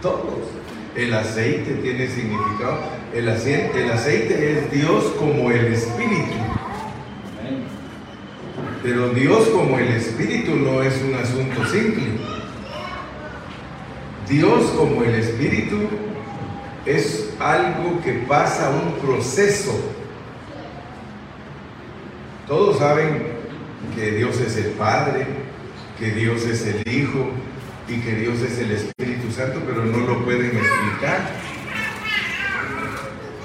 todos. 0.00 0.48
El 0.96 1.12
aceite 1.12 1.74
tiene 1.82 2.08
significado, 2.08 2.78
el 3.14 3.28
aceite, 3.28 3.82
el 3.82 3.90
aceite 3.90 4.52
es 4.52 4.72
Dios 4.72 5.04
como 5.18 5.50
el 5.50 5.66
Espíritu. 5.66 6.32
Pero 8.82 9.10
Dios 9.10 9.48
como 9.48 9.78
el 9.78 9.88
Espíritu 9.88 10.56
no 10.56 10.82
es 10.82 10.94
un 11.02 11.14
asunto 11.14 11.64
simple. 11.66 12.04
Dios 14.28 14.64
como 14.76 15.04
el 15.04 15.14
Espíritu 15.14 15.76
es 16.86 17.34
algo 17.38 18.00
que 18.02 18.12
pasa 18.26 18.70
un 18.70 18.94
proceso. 18.94 19.72
Todos 22.48 22.78
saben 22.78 23.24
que 23.94 24.12
Dios 24.12 24.40
es 24.40 24.56
el 24.56 24.72
Padre, 24.72 25.41
que 26.02 26.10
Dios 26.10 26.44
es 26.46 26.66
el 26.66 26.92
Hijo 26.92 27.30
y 27.88 28.00
que 28.00 28.16
Dios 28.16 28.42
es 28.42 28.58
el 28.58 28.72
Espíritu 28.72 29.30
Santo, 29.30 29.62
pero 29.64 29.84
no 29.84 29.98
lo 29.98 30.24
pueden 30.24 30.46
explicar. 30.46 31.30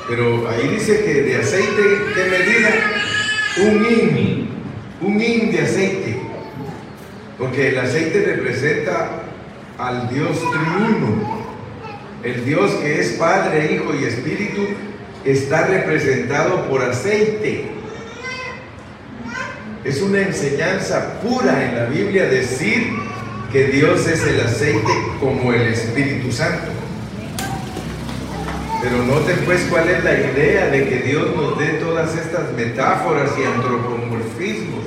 Pero 0.09 0.49
ahí 0.49 0.67
dice 0.69 1.03
que 1.05 1.21
de 1.21 1.35
aceite, 1.35 1.83
¿qué 2.15 2.23
medida? 2.31 2.69
Un 3.57 3.85
hin, 3.85 4.49
un 5.01 5.21
hin 5.21 5.51
de 5.51 5.61
aceite. 5.61 6.17
Porque 7.37 7.69
el 7.69 7.77
aceite 7.77 8.23
representa 8.25 9.21
al 9.77 10.09
Dios 10.09 10.39
triuno. 10.39 11.43
El 12.23 12.43
Dios 12.43 12.71
que 12.81 12.99
es 12.99 13.11
Padre, 13.19 13.75
Hijo 13.75 13.93
y 13.93 14.05
Espíritu 14.05 14.65
está 15.23 15.67
representado 15.67 16.67
por 16.67 16.81
aceite. 16.81 17.76
Es 19.83 20.01
una 20.01 20.21
enseñanza 20.21 21.19
pura 21.21 21.63
en 21.63 21.75
la 21.75 21.85
Biblia 21.85 22.25
decir 22.25 22.87
que 23.51 23.65
Dios 23.67 24.05
es 24.07 24.25
el 24.25 24.41
aceite 24.41 24.91
como 25.19 25.53
el 25.53 25.67
Espíritu 25.67 26.31
Santo. 26.31 26.71
Pero 28.81 29.03
noten 29.03 29.37
pues 29.45 29.65
cuál 29.69 29.89
es 29.89 30.03
la 30.03 30.13
idea 30.13 30.67
de 30.67 30.87
que 30.87 30.97
Dios 30.97 31.35
nos 31.35 31.57
dé 31.57 31.67
todas 31.73 32.15
estas 32.15 32.51
metáforas 32.53 33.31
y 33.39 33.43
antropomorfismos. 33.43 34.83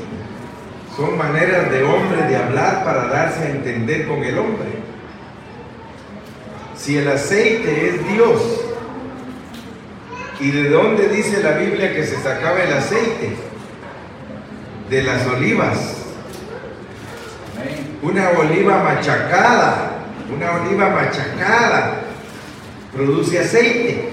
Son 0.97 1.17
maneras 1.17 1.71
de 1.71 1.83
hombre 1.83 2.23
de 2.29 2.37
hablar 2.37 2.85
para 2.85 3.07
darse 3.07 3.45
a 3.45 3.51
entender 3.51 4.07
con 4.07 4.23
el 4.23 4.39
hombre. 4.39 4.69
Si 6.77 6.99
el 6.99 7.09
aceite 7.09 7.89
es 7.89 8.09
Dios, 8.13 8.65
¿y 10.41 10.51
de 10.51 10.69
dónde 10.69 11.09
dice 11.09 11.43
la 11.43 11.53
Biblia 11.53 11.95
que 11.95 12.07
se 12.07 12.17
sacaba 12.17 12.63
el 12.63 12.73
aceite? 12.73 13.50
De 14.91 15.03
las 15.03 15.25
olivas. 15.27 15.99
Una 18.03 18.31
oliva 18.31 18.83
machacada, 18.83 19.93
una 20.35 20.53
oliva 20.63 20.91
machacada 20.91 22.01
produce 22.93 23.39
aceite. 23.39 24.09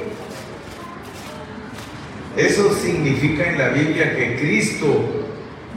Eso 2.35 2.71
significa 2.75 3.49
en 3.49 3.57
la 3.57 3.69
Biblia 3.69 4.15
que 4.15 4.37
Cristo, 4.37 5.25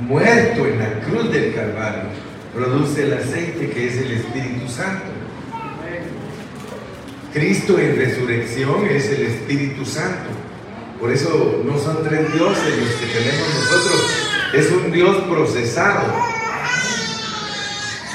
muerto 0.06 0.66
en 0.66 0.78
la 0.78 1.00
cruz 1.00 1.32
del 1.32 1.54
Calvario, 1.54 2.10
produce 2.54 3.04
el 3.04 3.14
aceite 3.14 3.70
que 3.70 3.88
es 3.88 3.96
el 3.96 4.12
Espíritu 4.12 4.68
Santo. 4.68 5.06
Cristo 7.32 7.78
en 7.78 7.96
resurrección 7.96 8.86
es 8.90 9.08
el 9.08 9.22
Espíritu 9.22 9.86
Santo. 9.86 10.28
Por 11.00 11.10
eso 11.10 11.62
no 11.64 11.78
son 11.78 12.06
tres 12.06 12.30
dioses 12.34 12.76
los 12.76 12.90
que 12.90 13.06
tenemos 13.06 13.48
nosotros, 13.54 14.29
es 14.52 14.70
un 14.70 14.90
Dios 14.90 15.16
procesado. 15.28 16.00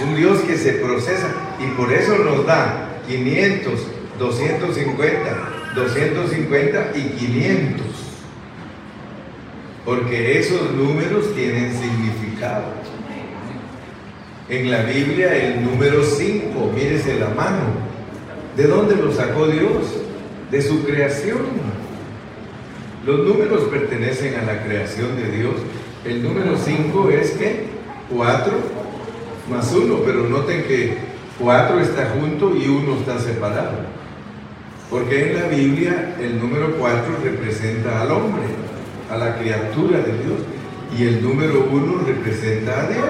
Un 0.04 0.16
Dios 0.16 0.40
que 0.42 0.58
se 0.58 0.74
procesa 0.74 1.30
y 1.60 1.68
por 1.78 1.92
eso 1.94 2.18
nos 2.18 2.46
da 2.46 3.00
500, 3.08 3.74
250, 4.20 5.74
250 5.76 6.92
y 6.96 7.02
500. 7.02 7.86
Porque 9.86 10.40
esos 10.40 10.74
números 10.74 11.34
tienen 11.34 11.72
significado. 11.72 12.66
En 14.50 14.70
la 14.70 14.84
Biblia 14.84 15.36
el 15.36 15.64
número 15.64 16.04
5, 16.04 16.72
mírese 16.76 17.20
la 17.20 17.30
mano. 17.30 17.64
¿De 18.58 18.68
dónde 18.68 18.96
lo 18.96 19.14
sacó 19.14 19.48
Dios? 19.48 20.02
De 20.52 20.62
su 20.62 20.84
creación. 20.84 21.40
Los 23.06 23.20
números 23.20 23.64
pertenecen 23.66 24.36
a 24.36 24.44
la 24.44 24.64
creación 24.64 25.16
de 25.16 25.32
Dios. 25.32 25.56
El 26.06 26.22
número 26.22 26.56
5 26.56 27.10
es 27.10 27.32
que 27.32 27.66
4 28.16 28.54
más 29.50 29.74
1, 29.74 30.00
pero 30.06 30.30
noten 30.30 30.64
que 30.64 30.98
4 31.40 31.80
está 31.80 32.14
junto 32.20 32.56
y 32.56 32.68
1 32.68 33.00
está 33.00 33.18
separado. 33.18 33.80
Porque 34.92 35.32
en 35.32 35.42
la 35.42 35.48
Biblia 35.48 36.16
el 36.22 36.40
número 36.40 36.76
4 36.78 37.02
representa 37.24 38.02
al 38.02 38.12
hombre, 38.12 38.44
a 39.10 39.18
la 39.18 39.40
criatura 39.40 39.98
de 39.98 40.14
Dios, 40.14 40.42
y 40.96 41.06
el 41.06 41.24
número 41.24 41.68
1 41.72 42.04
representa 42.06 42.82
a 42.82 42.88
Dios. 42.88 43.06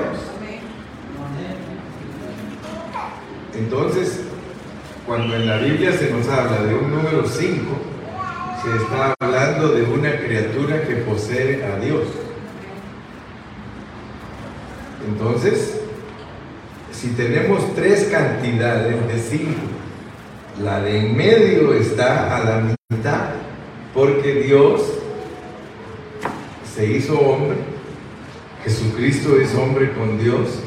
Entonces, 3.58 4.22
cuando 5.06 5.36
en 5.36 5.48
la 5.48 5.58
Biblia 5.58 5.92
se 5.92 6.12
nos 6.12 6.28
habla 6.30 6.62
de 6.62 6.76
un 6.76 6.92
número 6.92 7.28
5, 7.28 7.46
se 8.64 8.84
está 8.84 9.14
hablando 9.20 9.70
de 9.74 9.84
una 9.84 10.18
criatura 10.18 10.82
que 10.88 10.96
posee 10.96 11.62
a 11.66 11.78
Dios. 11.80 12.25
Entonces, 15.08 15.80
si 16.92 17.10
tenemos 17.10 17.76
tres 17.76 18.06
cantidades 18.06 19.08
de 19.08 19.38
5, 19.38 19.52
la 20.64 20.82
de 20.82 21.00
en 21.00 21.18
medio 21.18 21.74
está 21.74 22.36
a 22.36 22.44
la 22.44 22.76
mitad, 22.90 23.30
porque 23.94 24.44
Dios 24.44 24.82
se 26.76 26.86
hizo 26.86 27.20
hombre, 27.20 27.58
Jesucristo 28.64 29.40
es 29.40 29.54
hombre 29.56 29.94
con 29.94 30.18
Dios, 30.18 30.60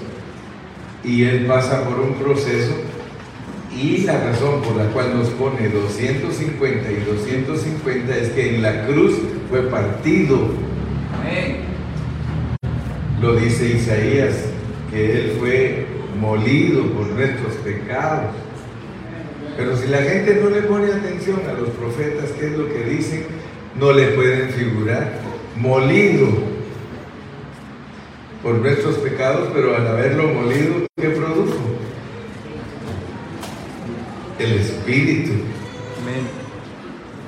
y 1.04 1.24
Él 1.24 1.46
pasa 1.46 1.84
por 1.88 2.00
un 2.00 2.14
proceso 2.14 2.74
y 3.74 3.98
la 3.98 4.18
razón 4.24 4.60
por 4.62 4.76
la 4.76 4.86
cual 4.86 5.16
nos 5.16 5.28
pone 5.30 5.68
250 5.68 6.90
y 6.90 6.96
250 6.96 8.16
es 8.16 8.30
que 8.30 8.56
en 8.56 8.62
la 8.62 8.86
cruz 8.86 9.14
fue 9.48 9.62
partido. 9.62 10.67
Lo 13.20 13.36
dice 13.36 13.76
Isaías, 13.76 14.34
que 14.90 15.20
Él 15.20 15.36
fue 15.38 15.86
molido 16.20 16.84
por 16.92 17.06
nuestros 17.06 17.54
pecados. 17.64 18.34
Pero 19.56 19.76
si 19.76 19.88
la 19.88 20.02
gente 20.02 20.40
no 20.42 20.50
le 20.50 20.62
pone 20.62 20.92
atención 20.92 21.40
a 21.48 21.52
los 21.58 21.70
profetas, 21.70 22.30
¿qué 22.38 22.46
es 22.46 22.52
lo 22.52 22.68
que 22.68 22.84
dicen? 22.84 23.24
No 23.78 23.92
le 23.92 24.08
pueden 24.08 24.50
figurar. 24.50 25.20
Molido 25.56 26.28
por 28.42 28.54
nuestros 28.54 28.96
pecados, 28.98 29.48
pero 29.52 29.74
al 29.74 29.86
haberlo 29.86 30.28
molido, 30.28 30.86
¿qué 30.96 31.08
produjo? 31.10 31.78
el 34.38 34.52
Espíritu. 34.54 35.32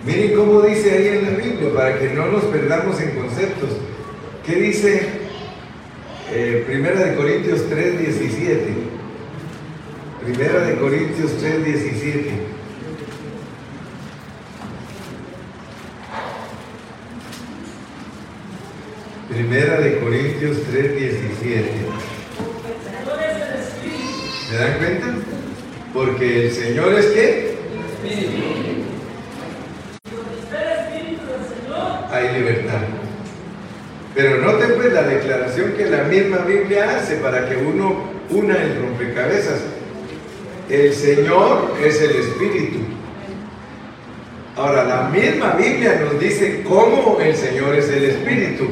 Miren 0.07 0.35
cómo 0.35 0.63
dice 0.63 0.93
ahí 0.93 1.09
en 1.09 1.25
la 1.25 1.31
Biblia, 1.31 1.75
para 1.75 1.99
que 1.99 2.11
no 2.11 2.27
nos 2.27 2.45
perdamos 2.45 3.01
en 3.01 3.11
conceptos. 3.17 3.71
¿Qué 4.47 4.55
dice 4.55 5.20
eh, 6.43 6.65
Primera 6.67 7.01
de 7.01 7.17
Corintios 7.17 7.69
3, 7.69 7.99
17? 7.99 8.73
Primera 10.25 10.61
de 10.61 10.77
Corintios 10.77 11.33
3, 11.39 11.65
17. 11.65 12.31
Primera 19.29 19.81
de 19.81 19.99
Corintios 20.01 20.57
3, 20.71 20.97
17. 20.97 21.71
¿Se 24.49 24.57
dan 24.57 24.79
cuenta? 24.79 25.07
Porque 25.93 26.47
el 26.47 26.53
Señor 26.53 26.95
es 26.95 27.07
qué? 27.07 27.57
Hay 32.11 32.39
libertad. 32.39 33.00
Pero 34.21 34.37
noten 34.37 34.75
pues 34.77 34.93
la 34.93 35.05
declaración 35.05 35.73
que 35.79 35.87
la 35.87 36.03
misma 36.03 36.39
Biblia 36.39 36.99
hace 36.99 37.17
para 37.17 37.49
que 37.49 37.57
uno 37.57 38.05
una 38.29 38.55
el 38.55 38.77
rompecabezas. 38.79 39.63
El 40.69 40.93
Señor 40.93 41.75
es 41.83 42.03
el 42.03 42.17
Espíritu. 42.17 42.81
Ahora, 44.57 44.85
la 44.85 45.09
misma 45.09 45.53
Biblia 45.53 46.03
nos 46.05 46.21
dice 46.21 46.63
cómo 46.69 47.19
el 47.19 47.35
Señor 47.35 47.75
es 47.77 47.89
el 47.89 48.05
Espíritu. 48.05 48.67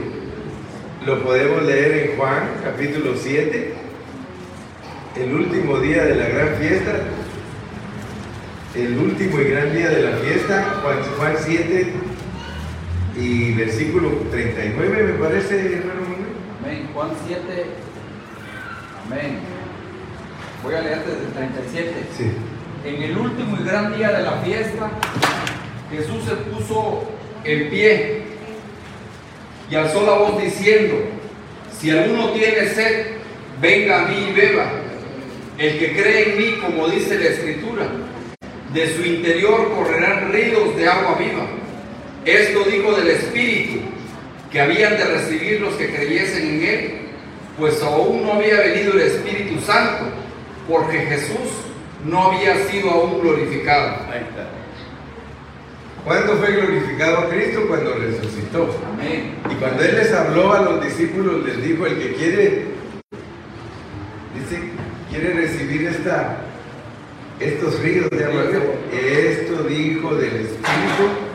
Lo 1.07 1.25
podemos 1.25 1.63
leer 1.63 2.11
en 2.11 2.17
Juan 2.19 2.51
capítulo 2.63 3.15
7, 3.17 3.73
el 5.17 5.35
último 5.35 5.79
día 5.79 6.05
de 6.05 6.15
la 6.15 6.29
gran 6.29 6.57
fiesta, 6.57 6.93
el 8.75 8.99
último 8.99 9.41
y 9.41 9.45
gran 9.45 9.75
día 9.75 9.89
de 9.89 10.03
la 10.03 10.17
fiesta, 10.19 10.81
Juan, 10.83 10.99
Juan 11.17 11.37
7 11.43 12.08
y 13.21 13.53
versículo 13.53 14.11
39, 14.31 15.03
me 15.03 15.25
parece, 15.25 15.75
hermano 15.75 16.01
Amén. 16.63 16.89
Juan 16.95 17.11
7. 17.27 17.43
Amén. 19.07 19.39
Voy 20.63 20.75
a 20.75 20.81
leer 20.81 20.99
desde 20.99 21.27
el 21.27 21.33
37. 21.33 21.93
Sí. 22.17 22.33
En 22.85 23.03
el 23.03 23.19
último 23.19 23.57
y 23.61 23.65
gran 23.65 23.97
día 23.97 24.11
de 24.13 24.23
la 24.23 24.33
fiesta, 24.43 24.91
Jesús 25.91 26.25
se 26.25 26.35
puso 26.37 27.05
en 27.45 27.71
pie 27.71 28.23
y 29.69 29.75
alzó 29.75 30.07
la 30.07 30.13
voz 30.13 30.41
diciendo, 30.41 30.95
si 31.77 31.91
alguno 31.91 32.31
tiene 32.31 32.69
sed, 32.69 33.07
venga 33.61 34.05
a 34.05 34.09
mí 34.09 34.29
y 34.31 34.33
beba. 34.33 34.71
El 35.59 35.79
que 35.79 35.93
cree 35.93 36.31
en 36.31 36.39
mí, 36.39 36.61
como 36.61 36.89
dice 36.89 37.19
la 37.19 37.31
escritura, 37.31 37.87
de 38.73 38.95
su 38.95 39.03
interior 39.05 39.73
correrán 39.75 40.33
ríos 40.33 40.77
de 40.77 40.89
agua 40.89 41.17
viva. 41.19 41.48
Esto 42.29 42.63
dijo 42.65 42.93
del 42.93 43.09
Espíritu, 43.09 43.81
que 44.53 44.61
habían 44.61 44.99
de 44.99 45.05
recibir 45.05 45.63
los 45.63 45.73
que 45.77 45.95
creyesen 45.95 46.47
en 46.47 46.63
Él, 46.63 46.95
pues 47.59 47.83
aún 47.83 48.23
no 48.23 48.35
había 48.35 48.61
venido 48.61 48.93
el 48.93 49.01
Espíritu 49.01 49.59
Santo, 49.63 50.11
porque 50.69 50.99
Jesús 50.99 51.49
no 52.05 52.25
había 52.25 52.67
sido 52.67 52.91
aún 52.91 53.23
glorificado. 53.23 53.97
Ahí 54.13 54.21
está. 54.29 54.47
¿Cuándo 56.05 56.37
fue 56.37 56.53
glorificado 56.53 57.31
Cristo? 57.31 57.65
Cuando 57.67 57.95
resucitó. 57.95 58.77
Amén. 58.93 59.35
Y 59.51 59.55
cuando 59.55 59.83
Él 59.83 59.97
les 59.97 60.13
habló 60.13 60.53
a 60.53 60.61
los 60.61 60.85
discípulos, 60.85 61.47
les 61.47 61.63
dijo, 61.63 61.87
el 61.87 61.99
que 61.99 62.13
quiere, 62.13 62.65
dice, 64.35 64.61
quiere 65.09 65.33
recibir 65.33 65.89
esta, 65.89 66.37
estos 67.41 67.81
ríos 67.81 68.11
de 68.11 68.23
agua 68.23 68.45
esto 68.93 69.63
dijo 69.63 70.15
del 70.15 70.37
Espíritu 70.37 71.28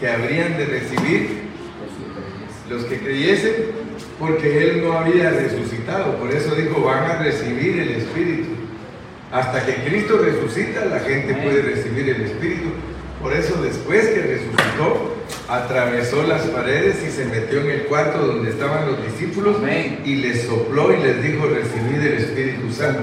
que 0.00 0.08
habrían 0.08 0.56
de 0.56 0.66
recibir 0.66 1.44
los 2.68 2.84
que 2.84 2.98
creyesen, 2.98 3.52
porque 4.18 4.70
Él 4.70 4.82
no 4.82 4.92
había 4.94 5.30
resucitado. 5.30 6.16
Por 6.16 6.30
eso 6.32 6.54
dijo, 6.54 6.82
van 6.82 7.10
a 7.10 7.18
recibir 7.22 7.80
el 7.80 7.90
Espíritu. 7.90 8.48
Hasta 9.32 9.66
que 9.66 9.74
Cristo 9.88 10.18
resucita, 10.18 10.84
la 10.84 11.00
gente 11.00 11.34
puede 11.34 11.62
recibir 11.62 12.08
el 12.08 12.22
Espíritu. 12.22 12.70
Por 13.20 13.32
eso 13.32 13.60
después 13.62 14.06
que 14.08 14.20
resucitó, 14.20 15.16
atravesó 15.48 16.22
las 16.24 16.42
paredes 16.42 17.02
y 17.06 17.10
se 17.10 17.24
metió 17.24 17.60
en 17.62 17.70
el 17.70 17.82
cuarto 17.84 18.26
donde 18.26 18.50
estaban 18.50 18.86
los 18.86 19.02
discípulos 19.04 19.56
Amén. 19.58 20.00
y 20.04 20.16
les 20.16 20.42
sopló 20.42 20.92
y 20.92 21.02
les 21.02 21.22
dijo, 21.22 21.46
recibid 21.46 22.06
el 22.06 22.18
Espíritu 22.18 22.70
Santo. 22.72 23.02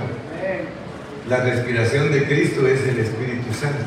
La 1.27 1.43
respiración 1.43 2.11
de 2.11 2.23
Cristo 2.25 2.67
es 2.67 2.81
el 2.87 2.99
Espíritu 2.99 3.53
Santo. 3.53 3.85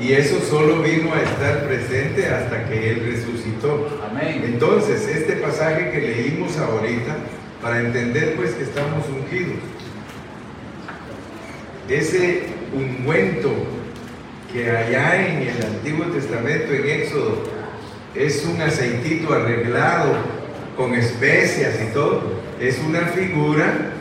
Y 0.00 0.12
eso 0.12 0.40
solo 0.40 0.82
vino 0.82 1.12
a 1.14 1.22
estar 1.22 1.66
presente 1.66 2.26
hasta 2.26 2.68
que 2.68 2.90
Él 2.90 3.02
resucitó. 3.12 4.00
Amén. 4.10 4.42
Entonces, 4.44 5.06
este 5.06 5.34
pasaje 5.34 5.90
que 5.90 6.00
leímos 6.00 6.56
ahorita, 6.56 7.16
para 7.62 7.80
entender 7.80 8.36
pues 8.36 8.52
que 8.52 8.62
estamos 8.62 9.04
ungidos, 9.08 9.58
ese 11.88 12.44
ungüento 12.72 13.52
que 14.52 14.70
allá 14.70 15.28
en 15.28 15.48
el 15.48 15.64
Antiguo 15.64 16.06
Testamento, 16.06 16.72
en 16.72 16.88
Éxodo, 16.88 17.42
es 18.14 18.44
un 18.44 18.60
aceitito 18.60 19.32
arreglado 19.32 20.14
con 20.76 20.94
especias 20.94 21.78
y 21.88 21.92
todo, 21.92 22.40
es 22.60 22.78
una 22.86 23.00
figura 23.00 23.92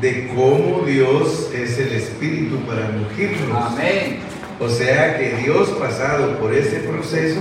de 0.00 0.28
cómo 0.34 0.84
Dios 0.84 1.50
es 1.54 1.78
el 1.78 1.92
Espíritu 1.92 2.56
para 2.66 2.90
ungirnos. 2.90 3.72
Amén. 3.72 4.18
O 4.60 4.68
sea 4.68 5.18
que 5.18 5.36
Dios 5.42 5.68
pasado 5.70 6.38
por 6.38 6.54
ese 6.54 6.80
proceso 6.80 7.40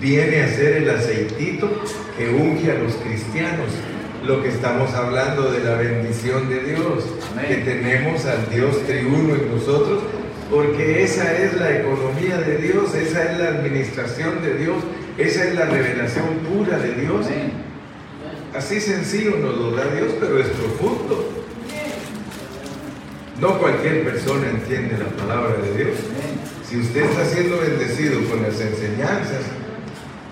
viene 0.00 0.42
a 0.42 0.48
ser 0.48 0.78
el 0.78 0.90
aceitito 0.90 1.70
que 2.16 2.28
unge 2.28 2.70
a 2.72 2.74
los 2.74 2.94
cristianos. 2.94 3.66
Lo 4.26 4.42
que 4.42 4.48
estamos 4.48 4.92
hablando 4.94 5.50
de 5.52 5.60
la 5.60 5.76
bendición 5.76 6.48
de 6.48 6.60
Dios, 6.60 7.04
que 7.46 7.56
tenemos 7.56 8.24
al 8.26 8.50
Dios 8.50 8.84
triuno 8.86 9.34
en 9.36 9.54
nosotros, 9.54 10.02
porque 10.50 11.04
esa 11.04 11.36
es 11.36 11.54
la 11.54 11.78
economía 11.78 12.38
de 12.38 12.58
Dios, 12.58 12.94
esa 12.94 13.30
es 13.30 13.38
la 13.38 13.48
administración 13.48 14.42
de 14.42 14.54
Dios, 14.54 14.76
esa 15.18 15.44
es 15.44 15.54
la 15.54 15.66
revelación 15.66 16.26
pura 16.48 16.78
de 16.78 16.94
Dios. 16.94 17.26
Así 18.56 18.80
sencillo 18.80 19.36
nos 19.36 19.56
lo 19.56 19.70
da 19.72 19.84
Dios, 19.94 20.14
pero 20.18 20.38
es 20.40 20.48
profundo. 20.48 21.44
No 23.40 23.58
cualquier 23.58 24.02
persona 24.04 24.50
entiende 24.50 24.98
la 24.98 25.10
palabra 25.10 25.54
de 25.62 25.84
Dios. 25.84 25.96
Si 26.68 26.76
usted 26.76 27.02
está 27.02 27.24
siendo 27.24 27.56
bendecido 27.60 28.22
con 28.28 28.42
las 28.42 28.60
enseñanzas, 28.60 29.40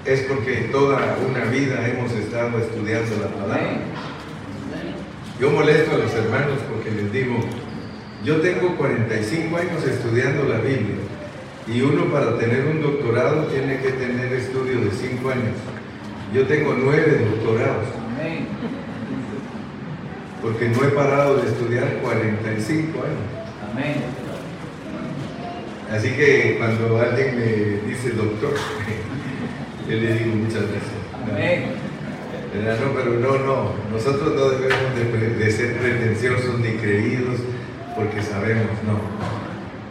es 0.05 0.21
porque 0.29 0.69
toda 0.71 1.17
una 1.27 1.45
vida 1.47 1.89
hemos 1.89 2.13
estado 2.13 2.59
estudiando 2.59 3.17
la 3.23 3.29
palabra. 3.29 3.79
Yo 5.41 5.51
molesto 5.51 5.95
a 5.95 5.99
los 5.99 6.13
hermanos 6.13 6.59
porque 6.71 6.91
les 6.91 7.11
digo, 7.11 7.39
yo 8.23 8.43
tengo 8.43 8.77
45 8.77 9.57
años 9.57 9.83
estudiando 9.83 10.45
la 10.45 10.59
Biblia 10.59 10.97
y 11.67 11.81
uno 11.81 12.05
para 12.13 12.37
tener 12.37 12.67
un 12.67 12.83
doctorado 12.83 13.47
tiene 13.47 13.81
que 13.81 13.93
tener 13.93 14.31
estudio 14.35 14.81
de 14.81 14.91
5 14.91 15.31
años. 15.31 15.57
Yo 16.35 16.47
tengo 16.47 16.75
9 16.79 17.31
doctorados 17.31 17.87
porque 20.43 20.69
no 20.69 20.85
he 20.85 20.89
parado 20.89 21.39
de 21.39 21.49
estudiar 21.49 21.97
45 22.03 22.99
años. 22.99 23.73
Amén. 23.73 24.26
Así 25.93 26.11
que 26.11 26.57
cuando 26.59 27.01
alguien 27.01 27.37
me 27.37 27.89
dice 27.89 28.11
doctor, 28.11 28.55
yo 29.89 29.97
le 29.97 30.15
digo 30.15 30.37
muchas 30.37 30.63
gracias. 30.63 31.07
Amén. 31.31 31.87
No, 32.57 32.93
pero 32.95 33.11
no, 33.21 33.39
no, 33.45 33.73
nosotros 33.93 34.35
no 34.35 34.49
debemos 34.49 34.95
de, 34.97 35.45
de 35.45 35.51
ser 35.53 35.77
pretenciosos 35.77 36.59
ni 36.61 36.71
creídos 36.79 37.41
porque 37.95 38.23
sabemos, 38.23 38.71
no. 38.87 39.01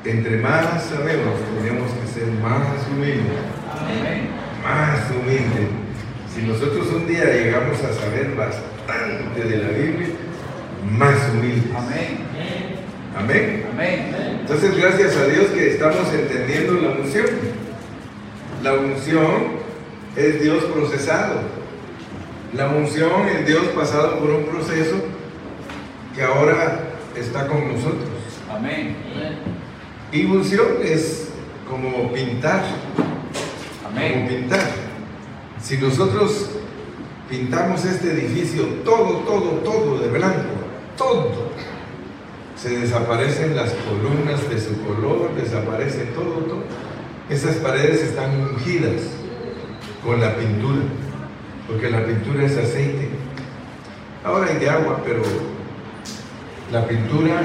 Entre 0.09 0.37
más 0.37 0.83
sabemos, 0.83 1.33
tenemos 1.59 1.91
que 1.91 2.07
ser 2.07 2.27
más 2.33 2.87
humildes, 2.91 3.25
Amén. 3.81 4.29
más 4.63 5.09
humildes. 5.09 5.69
Si 6.33 6.41
nosotros 6.43 6.87
un 6.93 7.07
día 7.07 7.25
llegamos 7.25 7.83
a 7.83 7.93
saber 7.93 8.35
bastante 8.35 9.43
de 9.43 9.57
la 9.57 9.69
Biblia, 9.69 10.09
más 10.91 11.17
humildes. 11.33 11.75
Amén. 11.75 12.17
Amén. 13.17 13.65
Amén. 13.73 14.34
Entonces, 14.47 14.77
gracias 14.77 15.17
a 15.17 15.25
Dios 15.25 15.47
que 15.47 15.71
estamos 15.71 16.13
entendiendo 16.13 16.73
la 16.73 16.89
unción. 16.89 17.25
La 18.61 18.73
unción 18.73 19.25
es 20.15 20.39
Dios 20.39 20.65
procesado. 20.65 21.39
La 22.53 22.67
unción 22.69 23.27
es 23.27 23.47
Dios 23.47 23.63
pasado 23.75 24.19
por 24.19 24.29
un 24.29 24.45
proceso 24.45 24.97
que 26.13 26.21
ahora 26.21 26.79
está 27.15 27.47
con 27.47 27.73
nosotros. 27.73 28.07
Amén. 28.47 28.95
Y 30.11 30.25
unción 30.25 30.67
es 30.83 31.29
como 31.67 32.13
pintar, 32.13 32.65
como 33.83 33.97
Amén. 33.97 34.27
pintar. 34.27 34.61
Si 35.59 35.79
nosotros 35.79 36.51
pintamos 37.31 37.83
este 37.83 38.11
edificio 38.11 38.63
todo, 38.85 39.21
todo, 39.21 39.49
todo 39.63 39.97
de 39.97 40.07
blanco, 40.09 40.51
todo, 40.95 41.49
se 42.65 42.79
desaparecen 42.79 43.55
las 43.55 43.71
columnas 43.73 44.49
de 44.49 44.59
su 44.59 44.81
color, 44.81 45.29
desaparece 45.35 46.05
todo, 46.15 46.33
todo. 46.47 46.63
Esas 47.29 47.57
paredes 47.57 48.01
están 48.01 48.41
ungidas 48.41 49.03
con 50.03 50.19
la 50.19 50.35
pintura, 50.35 50.81
porque 51.67 51.91
la 51.91 52.03
pintura 52.03 52.43
es 52.43 52.57
aceite. 52.57 53.09
Ahora 54.23 54.47
hay 54.47 54.57
de 54.57 54.67
agua, 54.67 54.99
pero 55.05 55.21
la 56.71 56.87
pintura, 56.87 57.39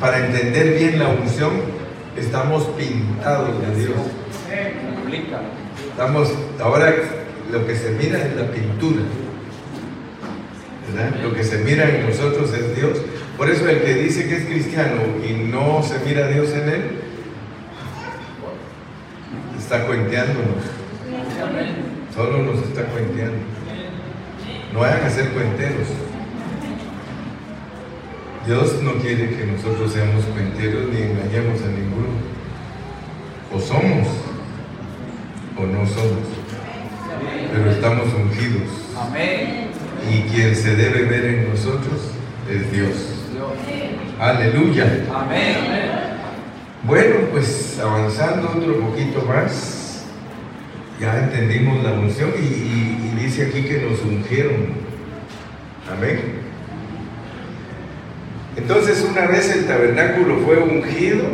para 0.00 0.24
entender 0.24 0.78
bien 0.78 0.98
la 0.98 1.08
unción, 1.08 1.50
estamos 2.16 2.64
pintados 2.68 3.50
de 3.60 3.84
Dios. 3.84 3.98
Estamos, 5.90 6.32
ahora 6.58 6.94
lo 7.52 7.66
que 7.66 7.76
se 7.76 7.90
mira 7.90 8.18
es 8.24 8.34
la 8.34 8.50
pintura. 8.50 9.02
Lo 11.22 11.34
que 11.34 11.44
se 11.44 11.58
mira 11.58 11.86
en 11.86 12.08
nosotros 12.08 12.50
es 12.54 12.74
Dios. 12.74 12.98
Por 13.38 13.48
eso 13.48 13.68
el 13.68 13.82
que 13.82 13.94
dice 13.94 14.28
que 14.28 14.36
es 14.36 14.46
cristiano 14.46 15.00
y 15.24 15.32
no 15.48 15.80
se 15.84 16.00
mira 16.00 16.26
a 16.26 16.28
Dios 16.28 16.50
en 16.50 16.68
él, 16.68 16.82
está 19.56 19.86
cuenteándonos. 19.86 20.64
Solo 22.12 22.42
nos 22.42 22.64
está 22.64 22.82
cuenteando. 22.86 23.38
No 24.72 24.80
vayan 24.80 25.04
a 25.04 25.10
ser 25.10 25.28
cuenteros. 25.28 25.86
Dios 28.44 28.82
no 28.82 28.94
quiere 28.94 29.30
que 29.30 29.46
nosotros 29.46 29.92
seamos 29.92 30.24
cuenteros 30.24 30.88
ni 30.92 31.02
engañemos 31.02 31.62
a 31.62 31.68
ninguno. 31.68 32.08
O 33.54 33.60
somos 33.60 34.08
o 35.56 35.64
no 35.64 35.86
somos. 35.86 36.26
Pero 37.52 37.70
estamos 37.70 38.08
ungidos. 38.14 38.68
Amén. 38.98 39.68
Y 40.10 40.22
quien 40.28 40.56
se 40.56 40.74
debe 40.74 41.04
ver 41.04 41.24
en 41.24 41.50
nosotros 41.50 42.10
es 42.50 42.72
Dios. 42.72 43.17
Aleluya. 44.18 44.84
Amén. 45.14 45.56
Bueno, 46.84 47.16
pues 47.32 47.78
avanzando 47.82 48.48
otro 48.56 48.80
poquito 48.80 49.22
más, 49.22 50.04
ya 51.00 51.18
entendimos 51.24 51.82
la 51.84 51.92
unción 51.92 52.30
y, 52.38 52.42
y- 52.44 53.12
y 53.12 53.22
dice 53.24 53.46
aquí 53.46 53.62
que 53.62 53.78
nos 53.82 54.00
ungieron. 54.00 54.74
Amén. 55.90 56.38
Entonces 58.56 59.06
una 59.08 59.26
vez 59.26 59.54
el 59.54 59.66
tabernáculo 59.66 60.38
fue 60.44 60.58
ungido, 60.58 61.24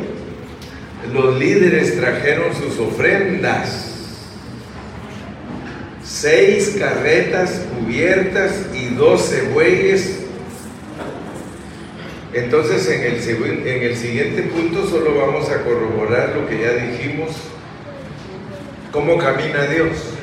los 1.13 1.39
líderes 1.39 1.97
trajeron 1.99 2.55
sus 2.55 2.79
ofrendas. 2.79 3.91
Seis 6.03 6.77
carretas 6.79 7.63
cubiertas 7.79 8.67
y 8.75 8.95
doce 8.95 9.49
bueyes 9.55 10.21
entonces 12.35 12.89
en 12.91 13.05
el, 13.83 13.97
siguiente 13.97 14.43
punto 14.43 14.87
solo 14.87 15.15
vamos 15.15 15.49
a 15.51 15.63
corroborar 15.63 16.35
lo 16.35 16.49
que 16.49 16.61
ya 16.61 16.73
dijimos, 16.73 17.31
cómo 18.91 19.17
camina 19.19 19.63
Dios, 19.67 20.15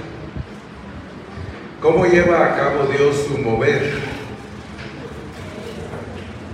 cómo 1.81 2.05
lleva 2.05 2.45
a 2.45 2.57
cabo 2.57 2.87
Dios 2.87 3.27
su 3.27 3.37
mover. 3.37 3.93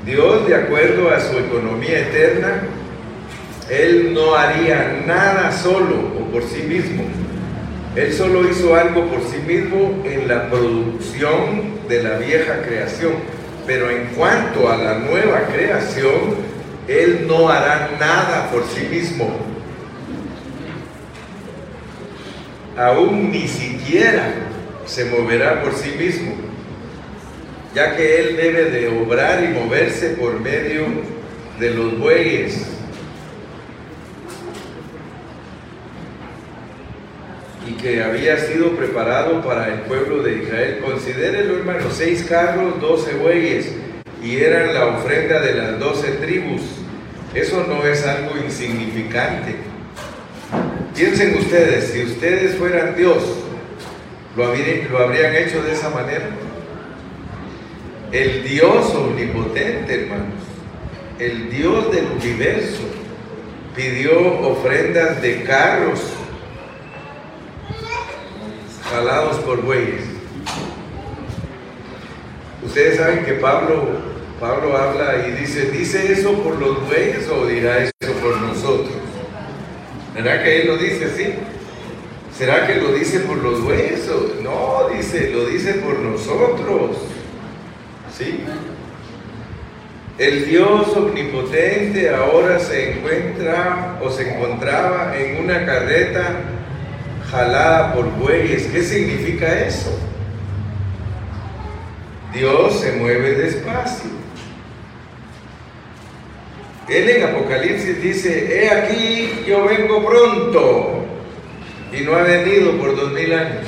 Dios, 0.06 0.48
de 0.48 0.56
acuerdo 0.56 1.10
a 1.10 1.20
su 1.20 1.38
economía 1.38 2.02
eterna, 2.02 2.62
Él 3.70 4.14
no 4.14 4.36
haría 4.36 5.04
nada 5.08 5.52
solo 5.52 5.96
o 6.20 6.32
por 6.32 6.44
sí 6.44 6.62
mismo. 6.62 7.04
Él 7.96 8.14
solo 8.14 8.48
hizo 8.48 8.76
algo 8.76 9.08
por 9.08 9.22
sí 9.24 9.40
mismo 9.46 10.04
en 10.06 10.28
la 10.28 10.52
producción 10.52 11.80
de 11.90 12.04
la 12.04 12.20
vieja 12.20 12.62
creación. 12.62 13.37
Pero 13.68 13.92
en 13.92 14.06
cuanto 14.16 14.72
a 14.72 14.78
la 14.78 15.00
nueva 15.00 15.42
creación, 15.54 16.38
Él 16.88 17.28
no 17.28 17.50
hará 17.50 17.92
nada 18.00 18.50
por 18.50 18.64
sí 18.66 18.88
mismo. 18.90 19.30
Aún 22.78 23.32
ni 23.32 23.46
siquiera 23.46 24.34
se 24.86 25.06
moverá 25.06 25.62
por 25.62 25.74
sí 25.74 25.96
mismo, 26.00 26.34
ya 27.76 27.98
que 27.98 28.22
Él 28.22 28.38
debe 28.38 28.66
de 28.72 28.88
obrar 28.88 29.44
y 29.44 29.48
moverse 29.50 30.12
por 30.12 30.40
medio 30.40 30.86
de 31.60 31.72
los 31.72 32.00
bueyes. 32.00 32.77
Y 37.68 37.74
que 37.74 38.02
había 38.02 38.38
sido 38.38 38.72
preparado 38.72 39.42
para 39.42 39.68
el 39.68 39.82
pueblo 39.82 40.24
de 40.24 40.44
Israel. 40.44 40.80
Considérelo, 40.84 41.58
hermano, 41.58 41.90
seis 41.92 42.24
carros, 42.24 42.80
doce 42.80 43.14
bueyes, 43.16 43.74
y 44.24 44.38
eran 44.38 44.74
la 44.74 44.86
ofrenda 44.88 45.42
de 45.42 45.56
las 45.56 45.80
doce 45.80 46.12
tribus. 46.14 46.62
Eso 47.34 47.66
no 47.68 47.86
es 47.86 48.06
algo 48.06 48.38
insignificante. 48.38 49.56
Piensen 50.96 51.38
ustedes, 51.38 51.92
si 51.92 52.04
ustedes 52.04 52.56
fueran 52.56 52.96
Dios, 52.96 53.22
¿lo 54.36 54.46
habrían, 54.46 54.90
lo 54.90 55.00
habrían 55.00 55.36
hecho 55.36 55.62
de 55.62 55.74
esa 55.74 55.90
manera? 55.90 56.30
El 58.12 58.44
Dios 58.44 58.96
omnipotente, 58.96 60.04
hermanos, 60.04 60.42
el 61.20 61.50
Dios 61.50 61.92
del 61.92 62.06
universo, 62.06 62.82
pidió 63.76 64.40
ofrendas 64.40 65.22
de 65.22 65.44
carros 65.44 66.17
jalados 68.92 69.38
por 69.38 69.62
bueyes. 69.62 70.04
Ustedes 72.66 72.98
saben 72.98 73.26
que 73.26 73.34
Pablo, 73.34 73.88
Pablo 74.40 74.78
habla 74.78 75.28
y 75.28 75.32
dice, 75.32 75.72
¿dice 75.72 76.12
eso 76.12 76.34
por 76.44 76.60
los 76.60 76.86
bueyes 76.88 77.28
o 77.30 77.46
dirá 77.46 77.78
eso 77.80 78.14
por 78.22 78.38
nosotros? 78.42 78.94
¿Verdad 80.14 80.44
que 80.44 80.62
él 80.62 80.68
lo 80.68 80.78
dice 80.78 81.06
así? 81.06 81.34
¿Será 82.36 82.68
que 82.68 82.76
lo 82.76 82.92
dice 82.94 83.22
por 83.22 83.38
los 83.38 83.64
bueyes? 83.64 84.08
No, 84.42 84.88
dice, 84.96 85.32
lo 85.32 85.46
dice 85.46 85.76
por 85.76 86.00
nosotros. 86.00 86.98
¿Sí? 88.16 88.44
El 90.18 90.46
Dios 90.46 90.88
omnipotente 90.96 92.10
ahora 92.10 92.60
se 92.60 92.92
encuentra 92.92 94.00
o 94.02 94.10
se 94.10 94.32
encontraba 94.34 95.16
en 95.16 95.44
una 95.44 95.66
carreta 95.66 96.57
jalada 97.32 97.94
por 97.94 98.10
bueyes. 98.18 98.68
¿Qué 98.68 98.84
significa 98.84 99.60
eso? 99.60 99.92
Dios 102.34 102.80
se 102.80 102.94
mueve 102.94 103.36
despacio. 103.36 104.12
Él 106.88 107.10
en 107.10 107.24
Apocalipsis 107.24 108.02
dice, 108.02 108.64
he 108.64 108.70
aquí, 108.70 109.44
yo 109.48 109.66
vengo 109.66 110.06
pronto. 110.06 111.04
Y 111.92 112.02
no 112.02 112.16
ha 112.16 112.24
venido 112.24 112.78
por 112.78 112.96
dos 112.96 113.12
mil 113.14 113.34
años. 113.34 113.68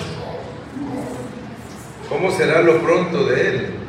¿Cómo 2.07 2.31
será 2.31 2.61
lo 2.61 2.79
pronto 2.81 3.25
de 3.25 3.47
Él? 3.47 3.79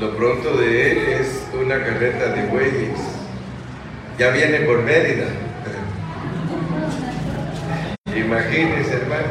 Lo 0.00 0.16
pronto 0.16 0.56
de 0.56 0.92
él 0.92 0.98
es 1.20 1.44
una 1.60 1.82
carreta 1.82 2.28
de 2.28 2.46
bueyes. 2.46 3.17
Ya 4.18 4.30
viene 4.30 4.60
por 4.60 4.82
Mérida. 4.82 5.26
Imagínense, 8.16 8.94
hermano. 8.94 9.28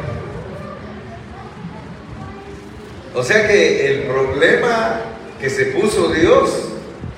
O 3.14 3.22
sea 3.22 3.46
que 3.46 3.92
el 3.92 4.02
problema 4.04 5.00
que 5.38 5.50
se 5.50 5.66
puso 5.66 6.08
Dios, 6.08 6.70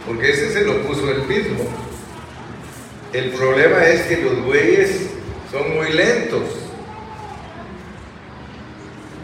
porque 0.05 0.31
ese 0.31 0.53
se 0.53 0.65
lo 0.65 0.83
puso 0.83 1.09
él 1.11 1.23
mismo, 1.29 1.65
el 3.13 3.31
problema 3.31 3.85
es 3.87 4.03
que 4.03 4.17
los 4.17 4.45
bueyes 4.45 5.11
son 5.53 5.77
muy 5.77 5.93
lentos. 5.93 6.43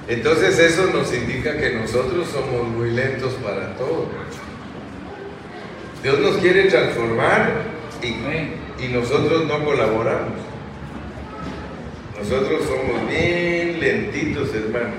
Entonces 0.07 0.57
eso 0.61 0.87
nos 0.93 1.13
indica 1.13 1.57
que 1.57 1.71
nosotros 1.71 2.29
somos 2.29 2.69
muy 2.69 2.91
lentos 2.91 3.33
para 3.43 3.77
todo. 3.77 4.07
Dios 6.03 6.21
nos 6.21 6.37
quiere 6.37 6.65
transformar 6.65 7.76
y, 8.03 8.85
y 8.85 8.89
nosotros 8.89 9.47
no 9.47 9.65
colaboramos. 9.65 10.35
Nosotros 12.19 12.63
somos 12.67 13.09
bien 13.09 13.79
lentitos, 13.79 14.55
hermano. 14.55 14.95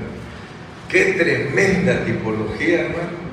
Qué 0.89 1.13
tremenda 1.13 2.05
tipología, 2.05 2.81
hermano. 2.81 3.27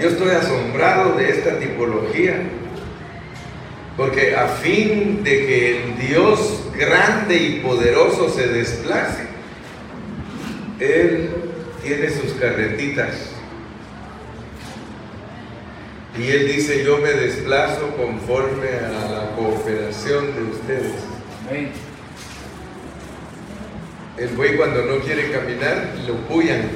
Yo 0.00 0.08
estoy 0.08 0.30
asombrado 0.30 1.16
de 1.16 1.30
esta 1.30 1.58
tipología. 1.58 2.42
Porque 3.96 4.34
a 4.34 4.46
fin 4.48 5.22
de 5.22 5.46
que 5.46 5.82
el 5.82 5.98
Dios 5.98 6.64
grande 6.76 7.36
y 7.36 7.60
poderoso 7.60 8.30
se 8.30 8.48
desplace, 8.48 9.24
él 10.78 11.30
tiene 11.82 12.10
sus 12.10 12.32
carretitas. 12.34 13.29
Y 16.20 16.30
Él 16.30 16.48
dice, 16.48 16.84
yo 16.84 16.98
me 16.98 17.12
desplazo 17.12 17.96
conforme 17.96 18.68
a 18.68 19.10
la 19.10 19.36
cooperación 19.36 20.26
de 20.34 20.42
ustedes. 20.42 20.92
El 24.18 24.28
buey 24.36 24.54
cuando 24.56 24.84
no 24.84 24.98
quiere 24.98 25.30
caminar, 25.30 25.94
lo 26.06 26.16
puyan. 26.28 26.68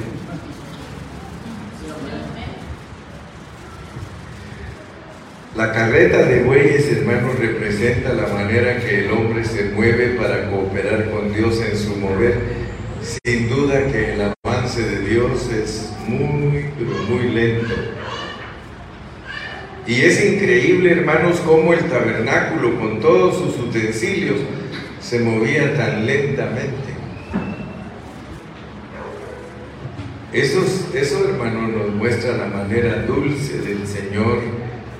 La 5.54 5.72
carreta 5.72 6.24
de 6.24 6.42
bueyes, 6.42 6.90
hermanos, 6.90 7.38
representa 7.38 8.14
la 8.14 8.26
manera 8.28 8.78
que 8.80 9.04
el 9.04 9.10
hombre 9.12 9.44
se 9.44 9.64
mueve 9.64 10.16
para 10.18 10.50
cooperar 10.50 11.10
con 11.10 11.34
Dios 11.34 11.60
en 11.60 11.76
su 11.76 11.96
mover 11.96 12.64
sin 13.22 13.50
duda 13.50 13.86
que 13.92 14.14
el 14.14 14.34
avance 14.42 14.82
de 14.82 15.00
Dios 15.00 15.50
es 15.50 15.92
muy, 16.08 16.70
pero 16.78 16.90
muy 17.08 17.28
lento. 17.28 17.93
Y 19.86 20.00
es 20.00 20.24
increíble, 20.24 20.92
hermanos, 20.92 21.40
cómo 21.44 21.74
el 21.74 21.80
tabernáculo 21.90 22.78
con 22.78 23.00
todos 23.00 23.36
sus 23.36 23.58
utensilios 23.58 24.38
se 25.00 25.20
movía 25.20 25.76
tan 25.76 26.06
lentamente. 26.06 26.94
Eso, 30.32 30.64
eso, 30.94 31.28
nos 31.28 31.94
muestra 31.94 32.36
la 32.36 32.46
manera 32.46 33.02
dulce 33.02 33.58
del 33.58 33.86
Señor 33.86 34.40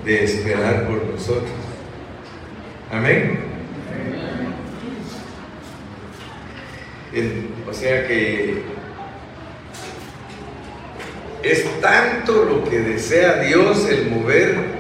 de 0.05 0.25
esperar 0.25 0.87
por 0.87 1.03
nosotros. 1.05 1.51
Amén. 2.93 3.55
o 7.69 7.73
sea 7.73 8.09
que 8.09 8.63
es 11.45 11.81
tanto 11.81 12.45
lo 12.45 12.69
que 12.69 12.81
desea 12.81 13.43
Dios 13.43 13.87
el 13.89 14.11
mover 14.11 14.74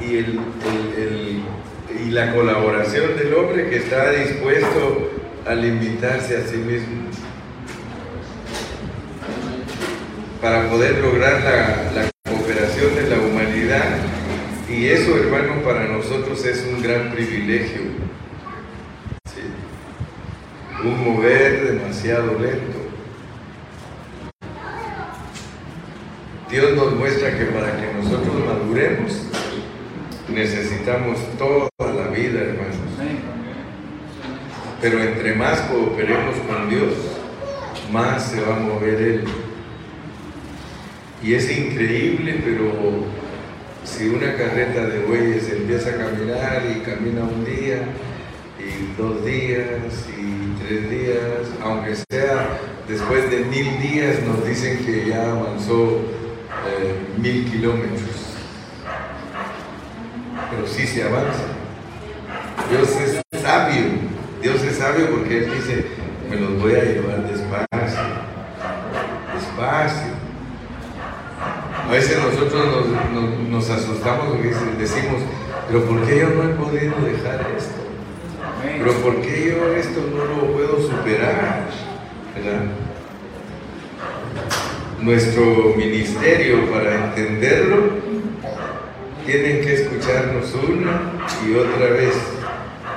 y, 0.00 0.16
el, 0.16 0.40
y 2.06 2.10
la 2.10 2.34
colaboración 2.34 3.16
del 3.16 3.34
hombre 3.34 3.68
que 3.68 3.76
está 3.76 4.10
dispuesto 4.12 5.10
a 5.46 5.54
limitarse 5.54 6.36
a 6.36 6.46
sí 6.46 6.56
mismo 6.56 7.04
para 10.40 10.68
poder 10.68 10.98
lograr 10.98 11.40
la 11.94 12.10
cooperación 12.30 12.94
de 12.94 13.08
la 13.08 13.16
humanidad. 13.16 13.98
Y 14.68 14.86
eso, 14.86 15.16
hermano, 15.16 15.62
para 15.62 15.84
nosotros 15.86 16.44
es 16.44 16.66
un 16.66 16.82
gran 16.82 17.12
privilegio 17.12 18.04
un 20.84 21.02
mover 21.02 21.78
demasiado 21.78 22.38
lento. 22.38 22.78
Dios 26.50 26.76
nos 26.76 26.94
muestra 26.94 27.36
que 27.36 27.46
para 27.46 27.80
que 27.80 27.92
nosotros 27.94 28.34
maduremos 28.46 29.26
necesitamos 30.28 31.18
toda 31.38 31.68
la 31.78 32.08
vida, 32.08 32.40
hermanos. 32.40 32.76
Pero 34.80 35.02
entre 35.02 35.34
más 35.34 35.60
cooperemos 35.62 36.36
con 36.46 36.68
Dios, 36.68 36.94
más 37.92 38.30
se 38.30 38.40
va 38.40 38.56
a 38.56 38.60
mover 38.60 39.00
Él. 39.00 39.24
Y 41.22 41.34
es 41.34 41.50
increíble, 41.50 42.42
pero 42.44 43.04
si 43.84 44.08
una 44.08 44.34
carreta 44.34 44.86
de 44.86 45.00
bueyes 45.00 45.50
empieza 45.50 45.90
a 45.90 45.96
caminar 45.96 46.62
y 46.70 46.80
camina 46.80 47.22
un 47.22 47.44
día, 47.44 47.78
y 48.58 49.00
dos 49.00 49.24
días, 49.24 50.06
y 50.18 50.62
tres 50.64 50.90
días, 50.90 51.48
aunque 51.62 51.94
sea 52.10 52.58
después 52.88 53.30
de 53.30 53.40
mil 53.44 53.80
días, 53.80 54.22
nos 54.22 54.46
dicen 54.46 54.84
que 54.84 55.08
ya 55.08 55.32
avanzó 55.32 56.00
eh, 56.68 57.20
mil 57.20 57.50
kilómetros. 57.50 58.23
Pero 60.54 60.68
sí 60.68 60.86
se 60.86 61.02
avanza. 61.02 61.44
Dios 62.70 62.88
es 62.96 63.40
sabio, 63.42 63.82
Dios 64.40 64.62
es 64.62 64.76
sabio 64.78 65.10
porque 65.10 65.38
Él 65.38 65.50
dice, 65.54 65.86
me 66.30 66.36
los 66.36 66.60
voy 66.60 66.74
a 66.74 66.84
llevar 66.84 67.22
despacio, 67.28 68.00
despacio. 69.34 70.12
A 71.86 71.90
veces 71.90 72.18
nosotros 72.18 72.86
nos, 73.12 73.48
nos 73.48 73.70
asustamos 73.70 74.28
porque 74.28 74.54
decimos, 74.78 75.22
pero 75.68 75.84
¿por 75.84 76.06
qué 76.06 76.20
yo 76.20 76.30
no 76.30 76.44
he 76.44 76.54
podido 76.54 76.94
dejar 77.04 77.46
esto? 77.56 77.84
Pero 78.62 78.92
¿por 79.02 79.20
qué 79.20 79.48
yo 79.48 79.74
esto 79.74 80.00
no 80.14 80.24
lo 80.24 80.52
puedo 80.52 80.80
superar? 80.80 81.64
Nuestro 85.00 85.74
ministerio, 85.76 86.70
para 86.70 87.06
entenderlo, 87.06 88.03
tienen 89.24 89.62
que 89.62 89.74
escucharnos 89.74 90.54
una 90.54 91.12
y 91.46 91.54
otra 91.54 91.86
vez, 91.90 92.14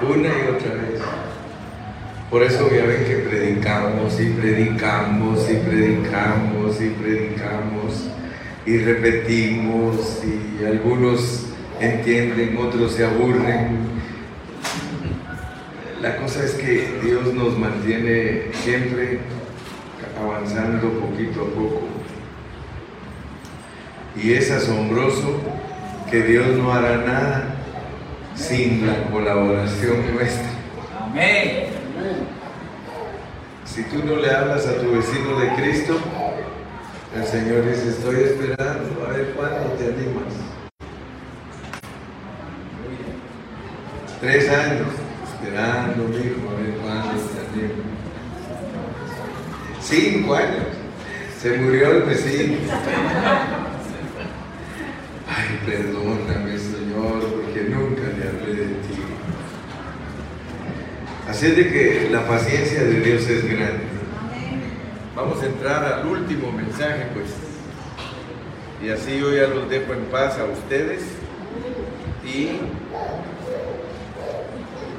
una 0.01 0.30
y 0.30 0.55
otra 0.55 0.73
vez. 0.73 1.01
Por 2.30 2.43
eso 2.43 2.69
ya 2.69 2.86
ven 2.86 3.05
que 3.05 3.15
predicamos 3.30 4.19
y 4.19 4.30
predicamos 4.32 5.49
y 5.49 5.55
predicamos 5.55 6.82
y 6.82 6.89
predicamos 6.89 8.09
y 8.65 8.78
repetimos 8.80 10.21
y 10.25 10.65
algunos 10.65 11.45
entienden, 11.80 12.57
otros 12.57 12.91
se 12.93 13.05
aburren, 13.05 13.78
la 16.01 16.17
cosa 16.17 16.43
es 16.43 16.51
que 16.51 16.99
Dios 17.01 17.34
nos 17.34 17.57
mantiene 17.57 18.51
siempre 18.51 19.19
avanzando 20.21 20.89
poquito 20.99 21.41
a 21.41 21.45
poco. 21.45 21.82
Y 24.21 24.34
es 24.34 24.51
asombroso 24.51 25.41
que 26.10 26.24
Dios 26.24 26.47
no 26.58 26.74
hará 26.74 26.97
nada 26.97 27.43
sin 28.36 28.88
la 28.88 29.03
colaboración 29.12 30.14
nuestra. 30.14 30.49
Amén. 31.03 31.68
Si 33.66 33.84
tú 33.84 34.03
no 34.05 34.16
le 34.16 34.32
hablas 34.32 34.66
a 34.68 34.78
tu 34.78 34.91
vecino 34.91 35.39
de 35.39 35.53
Cristo, 35.55 35.99
el 37.16 37.26
Señor 37.26 37.66
dice, 37.66 37.89
estoy 37.89 38.24
esperando 38.24 39.05
a 39.05 39.12
ver 39.12 39.34
cuándo 39.36 39.74
te 39.78 39.86
animas. 39.86 40.34
Tres 44.22 44.49
años 44.49 44.88
esperando, 45.34 46.03
hijo, 46.18 46.49
a 46.49 46.62
ver 46.62 46.78
cuándo 46.82 47.22
te 47.22 47.60
animas. 47.60 47.97
Cinco 49.82 50.36
años. 50.36 50.66
Se 51.39 51.58
murió 51.58 51.91
el 51.91 52.03
vecino. 52.03 52.58
Perdóname, 55.68 56.57
Señor, 56.57 57.20
porque 57.20 57.63
nunca 57.70 58.03
le 58.03 58.30
hablé 58.30 58.55
de 58.55 58.68
ti. 58.68 59.03
Así 61.28 61.47
es 61.47 61.57
de 61.57 61.70
que 61.70 62.09
la 62.09 62.26
paciencia 62.26 62.86
de 62.86 63.01
Dios 63.01 63.28
es 63.28 63.43
grande. 63.43 63.84
Vamos 65.13 65.43
a 65.43 65.45
entrar 65.47 65.84
al 65.84 66.07
último 66.07 66.53
mensaje, 66.53 67.07
pues. 67.13 67.26
Y 68.82 68.91
así 68.91 69.20
yo 69.20 69.34
ya 69.34 69.47
los 69.47 69.70
dejo 69.70 69.91
en 69.91 70.05
paz 70.05 70.39
a 70.39 70.45
ustedes. 70.45 71.03
Y 72.26 72.61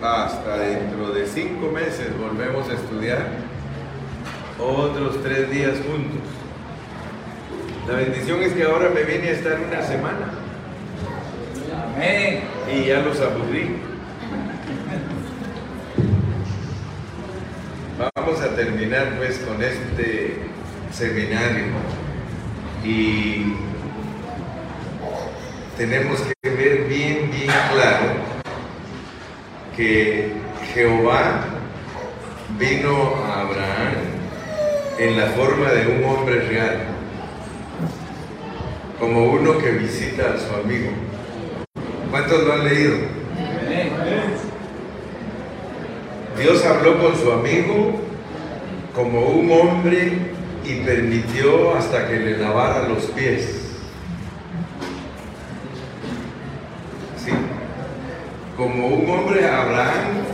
hasta 0.03 0.59
dentro 0.59 1.13
de 1.13 1.27
cinco 1.27 1.71
meses 1.71 2.09
volvemos 2.19 2.69
a 2.69 2.75
estudiar 2.75 3.27
otros 4.59 5.23
tres 5.23 5.51
días 5.51 5.79
juntos. 5.79 6.29
La 7.87 7.95
bendición 7.95 8.43
es 8.43 8.53
que 8.53 8.65
ahora 8.65 8.91
me 8.91 9.03
viene 9.05 9.29
a 9.29 9.33
estar 9.33 9.59
una 9.67 9.83
semana 9.83 10.48
Y 12.01 12.85
ya 12.87 13.01
los 13.01 13.21
aburrí. 13.21 13.77
Vamos 18.15 18.41
a 18.41 18.55
terminar 18.55 19.17
pues 19.19 19.39
con 19.39 19.61
este 19.61 20.37
seminario 20.93 21.65
y 22.85 23.55
tenemos 25.77 26.21
que 26.21 26.51
ver 26.51 26.85
bien, 26.85 27.31
bien 27.33 27.51
claro 27.73 28.13
que 29.77 30.33
Jehová 30.73 31.47
vino 32.61 33.17
a 33.25 33.41
Abraham 33.41 33.95
en 35.01 35.19
la 35.19 35.27
forma 35.29 35.71
de 35.71 35.87
un 35.89 36.05
hombre 36.05 36.43
real, 36.43 36.79
como 39.01 39.33
uno 39.33 39.59
que 39.59 39.73
visita 39.73 40.35
a 40.35 40.39
su 40.39 40.55
amigo. 40.55 41.08
¿Cuántos 42.11 42.45
lo 42.45 42.53
han 42.55 42.65
leído? 42.65 42.97
Dios 46.39 46.65
habló 46.65 46.99
con 46.99 47.17
su 47.17 47.31
amigo 47.33 48.01
como 48.95 49.21
un 49.27 49.51
hombre 49.51 50.13
y 50.65 50.75
permitió 50.81 51.77
hasta 51.77 52.09
que 52.09 52.19
le 52.19 52.39
lavara 52.39 52.89
los 52.89 53.05
pies. 53.07 53.75
¿Sí? 57.23 57.33
Como 58.57 58.87
un 58.87 59.11
hombre 59.11 59.47
Abraham. 59.47 60.25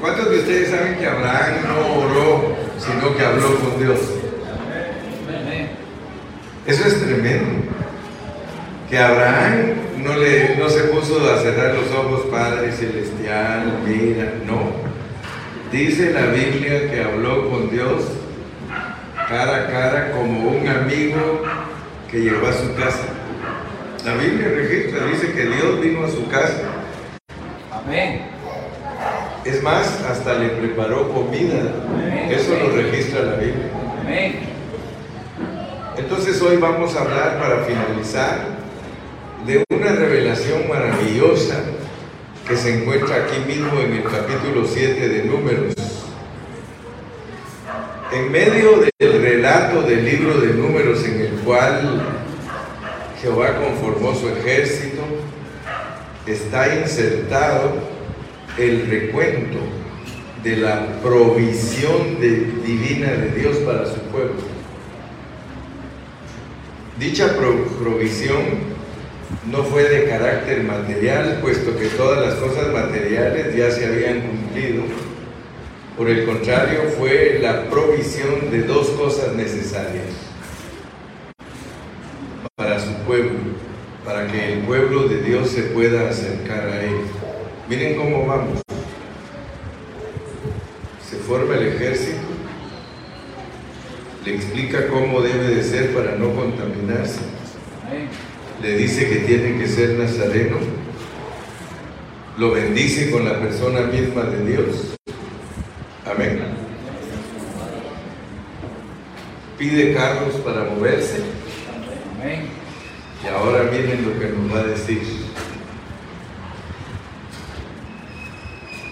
¿Cuántos 0.00 0.30
de 0.30 0.38
ustedes 0.38 0.70
saben 0.70 0.96
que 0.98 1.06
Abraham 1.06 1.54
no 1.66 2.04
oró, 2.04 2.56
sino 2.78 3.16
que 3.16 3.24
habló 3.24 3.54
con 3.56 3.78
Dios? 3.78 4.00
Eso 6.66 6.86
es 6.86 7.00
tremendo. 7.04 7.72
Que 8.88 8.98
Abraham 8.98 9.81
no, 9.98 10.16
le, 10.16 10.56
no 10.56 10.68
se 10.68 10.84
puso 10.84 11.18
a 11.30 11.38
cerrar 11.38 11.74
los 11.74 11.90
ojos, 11.90 12.26
Padre 12.30 12.72
Celestial, 12.72 13.80
mira, 13.86 14.34
no. 14.46 14.72
Dice 15.70 16.12
la 16.12 16.26
Biblia 16.26 16.90
que 16.90 17.02
habló 17.02 17.48
con 17.48 17.70
Dios 17.70 18.04
cara 19.28 19.56
a 19.56 19.66
cara 19.68 20.12
como 20.12 20.50
un 20.50 20.68
amigo 20.68 21.42
que 22.10 22.18
llegó 22.18 22.46
a 22.46 22.52
su 22.52 22.74
casa. 22.74 23.06
La 24.04 24.14
Biblia 24.14 24.48
registra, 24.48 25.06
dice 25.06 25.32
que 25.32 25.46
Dios 25.46 25.80
vino 25.80 26.04
a 26.04 26.10
su 26.10 26.28
casa. 26.28 26.62
Amén. 27.70 28.22
Es 29.44 29.62
más, 29.62 30.02
hasta 30.08 30.34
le 30.34 30.48
preparó 30.50 31.08
comida. 31.10 31.62
Eso 32.30 32.56
lo 32.58 32.76
registra 32.76 33.22
la 33.22 33.36
Biblia. 33.36 33.70
Amén. 34.02 34.40
Entonces 35.96 36.40
hoy 36.42 36.56
vamos 36.56 36.94
a 36.96 37.00
hablar 37.00 37.38
para 37.38 37.64
finalizar 37.64 38.61
de 39.46 39.64
una 39.70 39.92
revelación 39.92 40.68
maravillosa 40.68 41.60
que 42.48 42.56
se 42.56 42.82
encuentra 42.82 43.16
aquí 43.24 43.38
mismo 43.46 43.80
en 43.80 43.92
el 43.94 44.02
capítulo 44.04 44.66
7 44.66 45.08
de 45.08 45.24
Números. 45.24 45.74
En 48.12 48.30
medio 48.30 48.82
del 48.98 49.22
relato 49.22 49.82
del 49.82 50.04
libro 50.04 50.38
de 50.40 50.54
Números 50.54 51.04
en 51.04 51.20
el 51.20 51.30
cual 51.44 52.02
Jehová 53.20 53.56
conformó 53.58 54.14
su 54.14 54.28
ejército, 54.28 55.02
está 56.26 56.74
insertado 56.76 57.74
el 58.58 58.86
recuento 58.86 59.58
de 60.44 60.56
la 60.56 61.00
provisión 61.02 62.20
divina 62.20 63.12
de 63.12 63.30
Dios 63.40 63.56
para 63.58 63.86
su 63.86 64.00
pueblo. 64.02 64.34
Dicha 66.98 67.34
pro- 67.36 67.64
provisión 67.82 68.71
no 69.50 69.64
fue 69.64 69.84
de 69.84 70.08
carácter 70.08 70.62
material, 70.62 71.38
puesto 71.40 71.76
que 71.76 71.86
todas 71.86 72.24
las 72.24 72.34
cosas 72.36 72.72
materiales 72.72 73.54
ya 73.54 73.70
se 73.70 73.86
habían 73.86 74.20
cumplido. 74.20 74.84
Por 75.96 76.08
el 76.08 76.24
contrario, 76.24 76.82
fue 76.98 77.38
la 77.40 77.68
provisión 77.68 78.50
de 78.50 78.62
dos 78.62 78.88
cosas 78.90 79.34
necesarias 79.34 80.06
para 82.56 82.78
su 82.78 82.92
pueblo, 83.06 83.38
para 84.04 84.26
que 84.26 84.52
el 84.52 84.60
pueblo 84.60 85.08
de 85.08 85.22
Dios 85.22 85.50
se 85.50 85.62
pueda 85.62 86.08
acercar 86.08 86.68
a 86.68 86.82
Él. 86.82 86.96
Miren 87.68 87.96
cómo 87.96 88.26
vamos. 88.26 88.60
Se 91.08 91.16
forma 91.16 91.54
el 91.56 91.68
ejército, 91.68 92.20
le 94.24 94.34
explica 94.34 94.86
cómo 94.88 95.20
debe 95.20 95.56
de 95.56 95.62
ser 95.62 95.92
para 95.94 96.16
no 96.16 96.32
contaminarse. 96.34 97.20
Le 98.62 98.76
dice 98.76 99.08
que 99.08 99.16
tiene 99.16 99.58
que 99.58 99.66
ser 99.66 99.98
nazareno, 99.98 100.56
lo 102.38 102.52
bendice 102.52 103.10
con 103.10 103.24
la 103.24 103.40
persona 103.40 103.80
misma 103.80 104.22
de 104.22 104.44
Dios. 104.44 104.94
Amén. 106.06 106.40
Pide 109.58 109.94
carros 109.94 110.34
para 110.36 110.64
moverse 110.64 111.22
Amén. 112.20 112.46
y 113.22 113.28
ahora 113.28 113.64
miren 113.64 114.04
lo 114.04 114.18
que 114.18 114.28
nos 114.28 114.54
va 114.54 114.60
a 114.60 114.64
decir. 114.64 115.02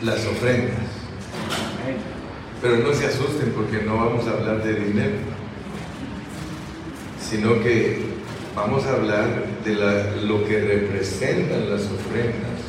Las 0.02 0.26
ofrendas. 0.26 0.74
Amén. 1.82 1.96
Pero 2.60 2.78
no 2.78 2.92
se 2.92 3.06
asusten 3.06 3.52
porque 3.52 3.84
no 3.84 3.96
vamos 3.96 4.26
a 4.26 4.32
hablar 4.32 4.64
de 4.64 4.74
dinero, 4.74 5.16
sino 7.20 7.60
que 7.62 8.09
vamos 8.60 8.84
a 8.86 8.92
hablar 8.94 9.26
de 9.64 9.74
lo 10.26 10.44
que 10.46 10.60
representan 10.60 11.70
las 11.70 11.82
ofrendas. 11.82 12.60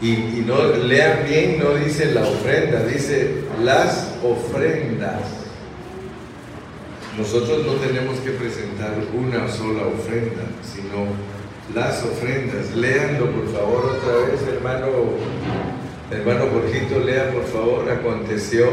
Y, 0.00 0.12
y 0.12 0.44
no 0.46 0.62
lean 0.76 1.20
bien, 1.28 1.58
no 1.58 1.74
dice 1.74 2.12
la 2.12 2.22
ofrenda, 2.22 2.80
dice 2.84 3.42
las 3.62 4.12
ofrendas. 4.22 5.20
Nosotros 7.16 7.64
no 7.64 7.72
tenemos 7.74 8.18
que 8.18 8.30
presentar 8.30 8.94
una 9.14 9.48
sola 9.48 9.82
ofrenda, 9.86 10.42
sino 10.62 11.06
las 11.74 12.02
ofrendas. 12.02 12.72
Léanlo 12.74 13.30
por 13.30 13.52
favor 13.52 13.96
otra 13.96 14.26
vez, 14.26 14.40
hermano 14.54 14.86
Hermano 16.10 16.44
Jorgito, 16.52 16.98
lea 17.00 17.30
por 17.32 17.44
favor, 17.46 17.90
aconteció 17.90 18.66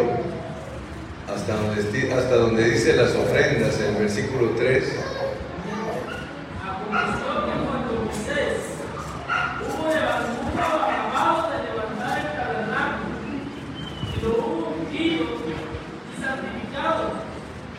hasta 1.34 1.56
donde, 1.56 1.82
esti- 1.82 2.12
hasta 2.12 2.36
donde 2.36 2.70
dice 2.72 2.95
las 2.95 3.16
ofrendas, 3.16 3.80
el 3.80 3.95
versículo 3.95 4.49
3. 4.58 4.84
Aconteció 6.62 7.45
que 7.45 7.66
cuando 7.66 8.04
Moisés 8.04 8.58
hubo 9.64 9.88
leva- 9.88 10.28
hubo 10.43 10.60
acabado 10.60 11.49
de 11.52 11.58
levantar 11.72 12.20
el 12.20 12.28
tabernáculo 12.38 13.16
y 14.14 14.22
lo 14.22 14.30
hubo 14.30 14.76
ungido 14.82 15.24
y 16.12 16.22
santificado 16.22 17.04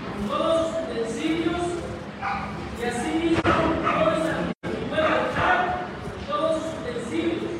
con 0.01 0.29
todos 0.29 0.67
sus 0.67 0.77
utensilios 0.83 1.63
y 2.81 2.85
asimismo 2.85 3.43
todo 3.45 4.11
el 4.17 4.23
santificó 4.33 4.95
el 4.97 5.05
altar 5.05 5.87
y 6.19 6.31
todos 6.31 6.53
sus 6.63 6.73
utensilios. 6.81 7.53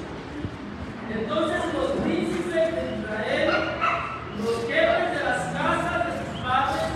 Entonces 1.15 1.61
los 1.75 1.91
príncipes 2.03 2.75
de 2.75 2.83
Israel, 2.99 3.51
los 4.39 4.57
jefes 4.67 5.09
de 5.13 5.25
las 5.25 5.43
casas 5.53 6.07
de 6.07 6.13
sus 6.19 6.41
padres, 6.43 6.91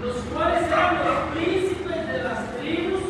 los 0.00 0.16
cuales 0.32 0.62
eran 0.68 0.94
los 1.04 1.18
príncipes 1.34 2.06
de 2.06 2.22
las 2.22 2.56
tribus 2.58 3.02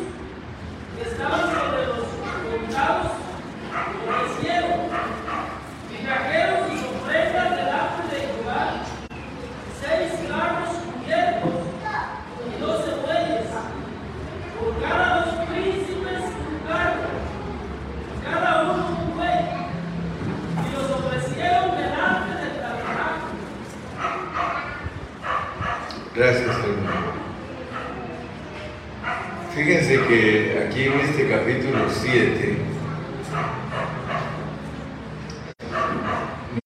Fíjense 29.55 29.99
que 30.07 30.65
aquí 30.67 30.83
en 30.85 30.99
este 31.01 31.29
capítulo 31.29 31.85
7 31.89 32.57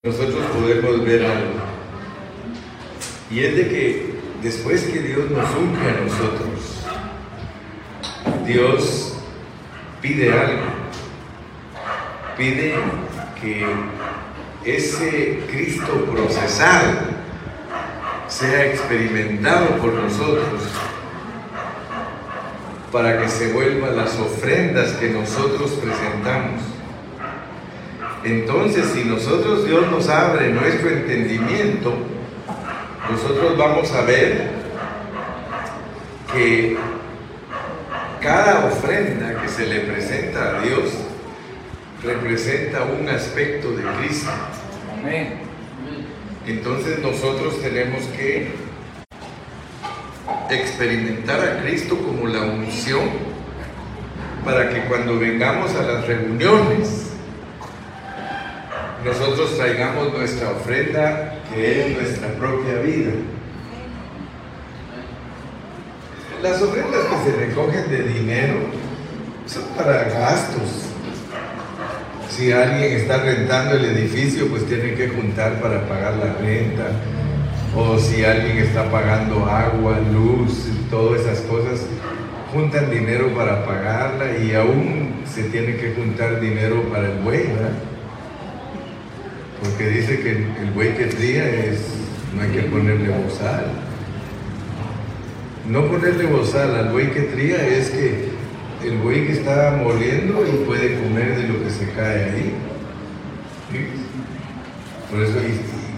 nosotros 0.04 0.46
podemos 0.56 1.04
ver 1.06 1.26
algo. 1.26 1.52
Y 3.30 3.40
es 3.42 3.56
de 3.58 3.68
que 3.68 4.16
después 4.42 4.84
que 4.86 5.00
Dios 5.00 5.30
nos 5.32 5.50
unge 5.56 5.90
a 5.90 6.02
nosotros, 6.02 6.86
Dios 8.46 9.18
pide 10.02 10.32
algo. 10.32 10.64
Pide 12.38 12.76
que 13.42 13.66
ese 14.64 15.40
Cristo 15.50 16.06
procesado 16.12 16.94
sea 18.28 18.66
experimentado 18.68 19.78
por 19.78 19.94
nosotros 19.94 20.62
para 22.92 23.20
que 23.20 23.28
se 23.28 23.54
vuelvan 23.54 23.96
las 23.96 24.20
ofrendas 24.20 24.92
que 24.94 25.10
nosotros 25.10 25.72
presentamos. 25.72 26.62
Entonces, 28.24 28.86
si 28.94 29.06
nosotros 29.06 29.66
Dios 29.66 29.90
nos 29.90 30.08
abre 30.08 30.50
nuestro 30.50 30.90
entendimiento, 30.90 31.94
nosotros 33.10 33.58
vamos 33.58 33.92
a 33.94 34.02
ver 34.02 34.52
que 36.32 36.78
cada 38.22 38.66
ofrenda 38.66 39.42
que 39.42 39.48
se 39.48 39.66
le 39.66 39.80
presenta 39.82 40.58
a 40.58 40.62
Dios 40.62 41.07
representa 42.08 42.84
un 42.84 43.10
aspecto 43.10 43.72
de 43.72 43.84
Cristo. 44.00 44.32
Entonces 46.46 47.00
nosotros 47.00 47.62
tenemos 47.62 48.04
que 48.16 48.52
experimentar 50.50 51.42
a 51.42 51.62
Cristo 51.62 51.98
como 51.98 52.28
la 52.28 52.44
unción 52.44 53.10
para 54.46 54.70
que 54.70 54.86
cuando 54.86 55.20
vengamos 55.20 55.76
a 55.76 55.82
las 55.82 56.08
reuniones 56.08 57.08
nosotros 59.04 59.58
traigamos 59.58 60.14
nuestra 60.14 60.52
ofrenda 60.52 61.36
que 61.54 61.82
es 61.82 61.98
nuestra 61.98 62.30
propia 62.36 62.76
vida. 62.80 63.12
Las 66.42 66.62
ofrendas 66.62 67.06
que 67.06 67.32
se 67.32 67.38
recogen 67.38 67.90
de 67.90 68.04
dinero 68.04 68.56
son 69.46 69.64
para 69.76 70.04
gastos. 70.06 70.87
Si 72.30 72.52
alguien 72.52 72.94
está 72.94 73.18
rentando 73.18 73.76
el 73.76 73.86
edificio, 73.86 74.48
pues 74.48 74.66
tiene 74.66 74.94
que 74.94 75.08
juntar 75.08 75.62
para 75.62 75.88
pagar 75.88 76.16
la 76.16 76.34
renta. 76.34 76.92
O 77.76 77.98
si 77.98 78.24
alguien 78.24 78.58
está 78.58 78.90
pagando 78.92 79.46
agua, 79.46 80.00
luz, 80.12 80.68
todas 80.90 81.22
esas 81.22 81.42
cosas, 81.42 81.86
juntan 82.54 82.90
dinero 82.90 83.34
para 83.36 83.66
pagarla 83.66 84.38
y 84.38 84.54
aún 84.54 85.22
se 85.26 85.44
tiene 85.44 85.78
que 85.78 85.94
juntar 85.94 86.40
dinero 86.40 86.84
para 86.92 87.12
el 87.12 87.20
buey, 87.20 87.48
¿verdad? 87.48 87.74
Porque 89.62 89.90
dice 89.90 90.20
que 90.20 90.32
el 90.32 90.72
buey 90.74 90.96
que 90.96 91.06
tría 91.06 91.50
es, 91.50 91.82
no 92.36 92.42
hay 92.42 92.50
que 92.50 92.64
ponerle 92.64 93.10
bozal. 93.10 93.66
No 95.68 95.88
ponerle 95.88 96.26
bozal 96.26 96.76
al 96.76 96.90
buey 96.90 97.12
que 97.12 97.22
tría 97.22 97.68
es 97.68 97.90
que 97.90 98.37
el 98.84 98.98
buey 99.00 99.26
que 99.26 99.34
está 99.34 99.80
moliendo 99.82 100.46
y 100.46 100.66
puede 100.66 101.00
comer 101.02 101.36
de 101.36 101.48
lo 101.48 101.64
que 101.64 101.70
se 101.70 101.90
cae 101.92 102.24
ahí. 102.32 102.54
Por 105.10 105.22
eso, 105.22 105.40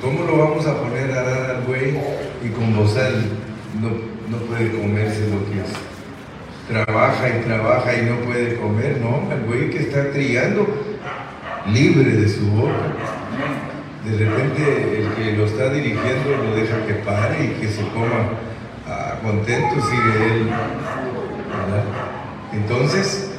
¿cómo 0.02 0.24
lo 0.24 0.38
vamos 0.38 0.66
a 0.66 0.82
poner 0.82 1.12
a 1.12 1.24
dar 1.24 1.52
al 1.52 1.62
buey 1.64 1.98
y 2.44 2.50
con 2.50 2.76
bozal 2.76 3.26
no, 3.82 3.90
no 4.30 4.38
puede 4.46 4.72
comerse 4.72 5.22
lo 5.30 5.46
que 5.52 5.62
es? 5.62 5.76
Trabaja 6.68 7.30
y 7.30 7.42
trabaja 7.44 7.94
y 7.96 8.06
no 8.06 8.18
puede 8.20 8.56
comer, 8.58 9.00
no, 9.02 9.32
el 9.32 9.42
buey 9.42 9.70
que 9.72 9.80
está 9.80 10.12
trillando 10.12 10.68
libre 11.68 12.12
de 12.12 12.30
su 12.30 12.46
boca. 12.52 12.74
De 14.06 14.26
repente 14.26 15.02
el 15.02 15.14
que 15.14 15.38
lo 15.38 15.46
está 15.46 15.70
dirigiendo 15.70 16.38
lo 16.44 16.56
deja 16.56 16.86
que 16.86 16.94
pare 16.94 17.44
y 17.44 17.62
que 17.62 17.68
se 17.68 17.82
coma 17.90 18.32
ah, 18.88 19.16
contento, 19.22 19.76
sigue 19.82 20.34
él. 20.34 20.50
Entonces, 22.52 23.30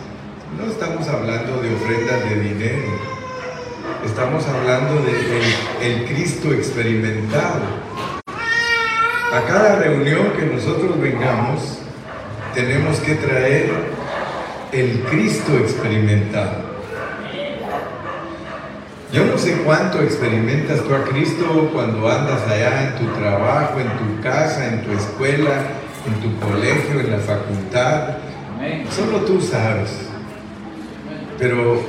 no 0.57 0.71
estamos 0.71 1.09
hablando 1.09 1.61
de 1.61 1.75
ofrendas 1.75 2.31
de 2.31 2.41
dinero, 2.41 2.89
estamos 4.05 4.47
hablando 4.47 5.03
de 5.03 5.11
el, 5.11 5.93
el 5.93 6.05
Cristo 6.07 6.53
experimentado. 6.53 7.91
A 9.33 9.43
cada 9.49 9.77
reunión 9.77 10.33
que 10.39 10.47
nosotros 10.47 11.01
vengamos, 11.01 11.79
tenemos 12.55 12.99
que 13.01 13.15
traer 13.15 13.71
el 14.73 15.01
Cristo 15.11 15.57
experimentado. 15.59 16.71
Yo 19.13 19.25
no 19.25 19.37
sé 19.39 19.55
cuánto 19.65 20.01
experimentas 20.03 20.85
tú 20.85 20.95
a 20.95 21.03
Cristo 21.03 21.69
cuando 21.73 22.09
andas 22.09 22.43
allá 22.47 22.89
en 22.89 22.95
tu 22.95 23.13
trabajo, 23.19 23.81
en 23.81 23.89
tu 23.99 24.23
casa, 24.23 24.69
en 24.69 24.85
tu 24.85 24.93
escuela, 24.93 25.65
en 26.07 26.15
tu 26.23 26.39
colegio, 26.39 27.01
en 27.01 27.11
la 27.11 27.19
facultad. 27.19 28.30
Solo 28.91 29.21
tú 29.25 29.41
sabes. 29.41 29.91
Pero 31.39 31.83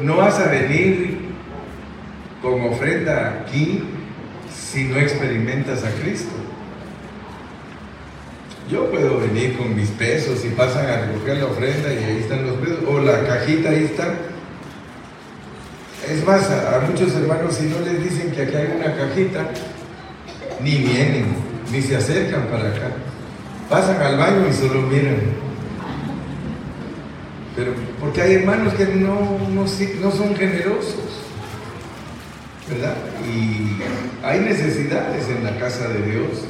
no 0.00 0.16
vas 0.16 0.38
a 0.40 0.50
venir 0.50 1.18
con 2.40 2.60
ofrenda 2.62 3.42
aquí 3.42 3.82
si 4.52 4.84
no 4.84 4.96
experimentas 4.96 5.84
a 5.84 5.90
Cristo. 5.90 6.32
Yo 8.70 8.90
puedo 8.90 9.20
venir 9.20 9.58
con 9.58 9.76
mis 9.76 9.90
pesos 9.90 10.44
y 10.44 10.48
pasan 10.48 10.86
a 10.86 11.06
recoger 11.06 11.36
la 11.36 11.46
ofrenda 11.46 11.92
y 11.92 11.98
ahí 11.98 12.18
están 12.20 12.46
los 12.46 12.56
pesos, 12.56 12.78
o 12.88 12.98
la 13.00 13.26
cajita 13.26 13.68
ahí 13.68 13.84
está. 13.84 14.14
Es 16.10 16.24
más, 16.24 16.50
a, 16.50 16.76
a 16.76 16.80
muchos 16.80 17.14
hermanos 17.14 17.54
si 17.54 17.66
no 17.66 17.80
les 17.80 18.02
dicen 18.02 18.32
que 18.32 18.42
aquí 18.42 18.56
hay 18.56 18.72
una 18.76 18.94
cajita, 18.94 19.50
ni 20.62 20.76
vienen, 20.76 21.26
ni 21.70 21.82
se 21.82 21.96
acercan 21.96 22.46
para 22.46 22.68
acá. 22.70 22.92
Pasan 23.68 24.00
al 24.00 24.16
baño 24.16 24.46
y 24.48 24.52
solo 24.54 24.82
miran. 24.82 25.43
Pero 27.56 27.72
porque 28.00 28.20
hay 28.20 28.34
hermanos 28.34 28.74
que 28.74 28.86
no, 28.86 29.38
no, 29.50 29.66
son 29.68 30.34
generosos, 30.34 31.22
¿verdad? 32.68 32.96
Y 33.28 34.24
hay 34.24 34.40
necesidades 34.40 35.28
en 35.28 35.44
la 35.44 35.56
casa 35.58 35.88
de 35.88 36.02
Dios 36.02 36.46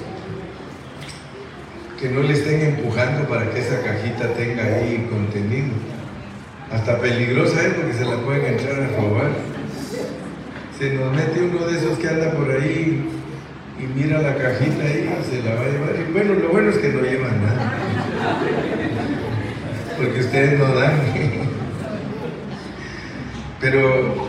que 2.01 2.09
no 2.09 2.23
le 2.23 2.33
estén 2.33 2.61
empujando 2.61 3.29
para 3.29 3.51
que 3.51 3.61
esa 3.61 3.83
cajita 3.83 4.33
tenga 4.35 4.65
ahí 4.65 5.07
contenido. 5.11 5.75
Hasta 6.73 6.99
peligrosa 6.99 7.67
es 7.67 7.75
porque 7.75 7.93
se 7.93 8.05
la 8.05 8.17
pueden 8.17 8.47
entrar 8.47 8.83
a 8.83 8.89
robar. 8.97 9.31
Se 10.79 10.91
nos 10.95 11.15
mete 11.15 11.43
uno 11.43 11.67
de 11.67 11.79
esos 11.79 11.99
que 11.99 12.09
anda 12.09 12.33
por 12.33 12.51
ahí 12.51 13.07
y 13.79 13.99
mira 13.99 14.23
la 14.23 14.37
cajita 14.37 14.85
ahí 14.85 15.09
se 15.31 15.43
la 15.43 15.55
va 15.55 15.63
a 15.63 15.69
llevar. 15.69 15.95
Y 16.01 16.13
bueno, 16.13 16.35
lo 16.35 16.49
bueno 16.49 16.71
es 16.71 16.79
que 16.79 16.89
no 16.89 17.03
llevan 17.03 17.43
nada. 17.43 18.74
Porque 19.97 20.21
ustedes 20.21 20.59
no 20.59 20.75
dan. 20.75 21.01
Pero 23.61 24.29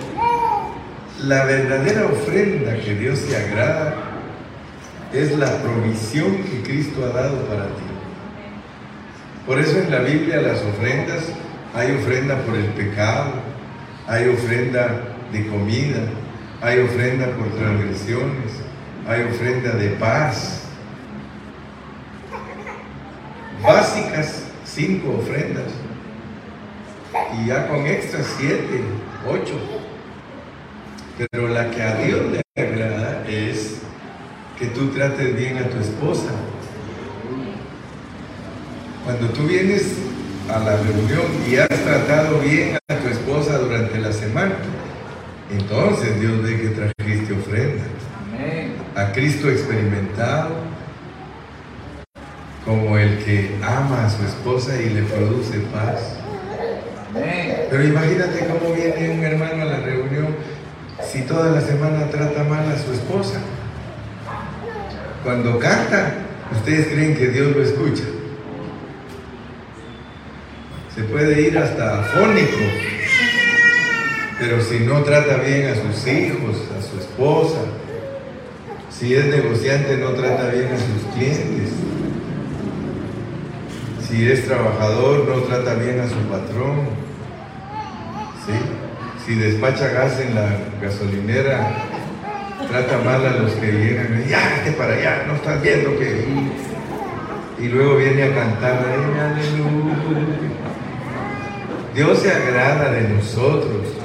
la 1.23 1.45
verdadera 1.45 2.05
ofrenda 2.05 2.77
que 2.77 2.95
Dios 2.95 3.19
se 3.19 3.35
agrada 3.35 3.95
es 5.13 5.37
la 5.37 5.57
provisión 5.61 6.37
que 6.43 6.61
Cristo 6.63 7.03
ha 7.05 7.09
dado 7.09 7.37
para 7.47 7.65
ti. 7.65 7.83
Por 9.45 9.59
eso 9.59 9.77
en 9.79 9.91
la 9.91 9.99
Biblia 9.99 10.41
las 10.41 10.61
ofrendas, 10.61 11.23
hay 11.73 11.91
ofrenda 11.91 12.37
por 12.43 12.55
el 12.55 12.65
pecado, 12.65 13.33
hay 14.07 14.27
ofrenda 14.29 15.01
de 15.31 15.47
comida, 15.47 15.99
hay 16.61 16.79
ofrenda 16.79 17.27
por 17.27 17.49
transgresiones, 17.55 18.53
hay 19.07 19.23
ofrenda 19.23 19.71
de 19.71 19.89
paz. 19.89 20.63
Básicas, 23.63 24.44
cinco 24.75 25.17
ofrendas. 25.21 25.71
Y 27.39 27.47
ya 27.47 27.67
con 27.67 27.87
extras, 27.87 28.27
siete, 28.37 28.81
ocho. 29.27 29.53
Pero 31.17 31.47
la 31.47 31.71
que 31.71 31.81
a 31.81 31.95
Dios 31.95 32.21
le 32.31 32.61
agrada 32.61 33.23
es 33.27 33.77
que 34.59 34.67
tú 34.67 34.89
trates 34.89 35.35
bien 35.35 35.57
a 35.57 35.69
tu 35.69 35.79
esposa. 35.79 36.31
Cuando 39.05 39.29
tú 39.29 39.43
vienes 39.43 39.93
a 40.53 40.59
la 40.59 40.75
reunión 40.77 41.25
y 41.49 41.55
has 41.55 41.69
tratado 41.69 42.39
bien 42.39 42.77
a 42.89 42.95
tu 42.95 43.07
esposa 43.07 43.57
durante 43.59 43.97
la 43.99 44.11
semana, 44.11 44.55
entonces 45.51 46.19
Dios 46.19 46.41
ve 46.43 46.61
que 46.61 46.67
trajiste 46.69 47.33
ofrenda. 47.33 47.83
A 48.95 49.11
Cristo 49.13 49.49
experimentado 49.49 50.74
como 52.65 52.97
el 52.97 53.23
que 53.23 53.55
ama 53.63 54.05
a 54.05 54.09
su 54.09 54.23
esposa 54.23 54.81
y 54.81 54.89
le 54.89 55.03
produce 55.03 55.59
paz. 55.71 56.17
Pero 57.69 57.83
imagínate 57.83 58.47
cómo 58.47 58.73
viene 58.73 59.11
un 59.11 59.23
hermano 59.23 59.61
a 59.61 59.65
la 59.65 59.79
reunión 59.79 60.35
si 61.01 61.21
toda 61.21 61.51
la 61.51 61.61
semana 61.61 62.09
trata 62.09 62.43
mal 62.43 62.69
a 62.69 62.77
su 62.77 62.91
esposa. 62.91 63.39
Cuando 65.23 65.59
canta, 65.59 66.13
ustedes 66.51 66.87
creen 66.87 67.15
que 67.15 67.27
Dios 67.29 67.55
lo 67.55 67.63
escucha. 67.63 68.03
se 70.95 71.03
puede 71.03 71.41
ir 71.41 71.57
hasta 71.57 71.99
afónico. 71.99 72.57
Pero 74.39 74.61
si 74.61 74.79
no 74.79 75.03
trata 75.03 75.37
bien 75.37 75.67
a 75.67 75.75
sus 75.75 76.07
hijos, 76.07 76.55
a 76.77 76.81
su 76.81 76.99
esposa, 76.99 77.59
si 78.89 79.13
es 79.13 79.25
negociante 79.25 79.97
no 79.97 80.11
trata 80.11 80.49
bien 80.49 80.67
a 80.67 80.77
sus 80.77 81.13
clientes, 81.13 81.69
si 84.07 84.29
es 84.29 84.45
trabajador 84.45 85.27
no 85.27 85.41
trata 85.43 85.75
bien 85.75 85.99
a 85.99 86.07
su 86.07 86.15
patrón, 86.29 86.87
¿sí? 88.45 88.53
si 89.25 89.35
despacha 89.35 89.87
gas 89.89 90.19
en 90.19 90.35
la 90.35 90.49
gasolinera 90.81 91.73
trata 92.69 92.97
mal 92.99 93.25
a 93.25 93.31
los 93.31 93.51
que 93.53 93.71
llegan, 93.71 94.23
ya, 94.27 94.57
este 94.57 94.71
para 94.71 94.93
allá, 94.93 95.23
no 95.27 95.35
estás 95.35 95.61
viendo 95.61 95.97
que... 95.97 96.25
Y 97.57 97.69
luego 97.69 97.95
viene 97.95 98.23
a 98.23 98.35
cantar, 98.35 98.85
aleluya. 98.85 99.33
Dios 101.95 102.19
se 102.19 102.31
agrada 102.31 102.91
de 102.91 103.07
nosotros 103.07 103.95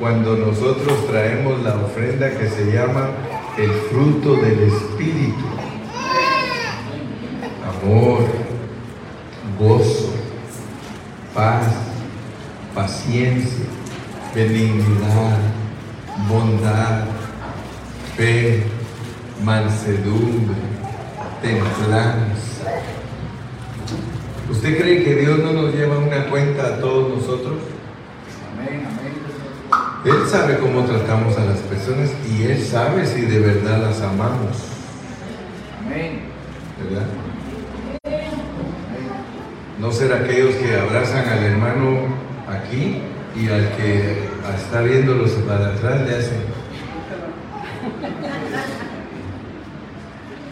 cuando 0.00 0.36
nosotros 0.36 1.06
traemos 1.06 1.62
la 1.62 1.76
ofrenda 1.76 2.30
que 2.30 2.48
se 2.48 2.72
llama 2.72 3.10
el 3.56 3.70
fruto 3.70 4.34
del 4.36 4.64
Espíritu. 4.64 5.44
Amor, 7.84 8.21
gozo, 9.58 10.12
paz, 11.34 11.66
paciencia, 12.74 13.66
benignidad, 14.34 15.38
bondad, 16.28 17.04
fe, 18.16 18.64
mansedumbre, 19.44 20.56
templanza. 21.40 22.82
¿Usted 24.50 24.78
cree 24.78 25.04
que 25.04 25.14
Dios 25.16 25.38
no 25.38 25.52
nos 25.52 25.74
lleva 25.74 25.98
una 25.98 26.26
cuenta 26.26 26.66
a 26.66 26.78
todos 26.78 27.16
nosotros? 27.16 27.54
Amén, 28.52 28.86
amén. 28.86 29.12
Él 30.04 30.28
sabe 30.28 30.58
cómo 30.58 30.84
tratamos 30.84 31.36
a 31.38 31.44
las 31.44 31.58
personas 31.60 32.10
y 32.28 32.42
Él 32.44 32.62
sabe 32.62 33.06
si 33.06 33.22
de 33.22 33.38
verdad 33.38 33.82
las 33.82 34.00
amamos. 34.02 34.56
Amén. 35.84 36.22
¿Verdad? 36.82 37.06
No 39.82 39.90
ser 39.90 40.12
aquellos 40.12 40.54
que 40.54 40.76
abrazan 40.76 41.28
al 41.28 41.42
hermano 41.42 42.06
aquí 42.48 42.98
y 43.34 43.48
al 43.48 43.68
que 43.76 44.28
está 44.54 44.80
viéndolos 44.80 45.32
para 45.44 45.74
atrás 45.74 46.02
le 46.02 46.16
hacen. 46.18 46.40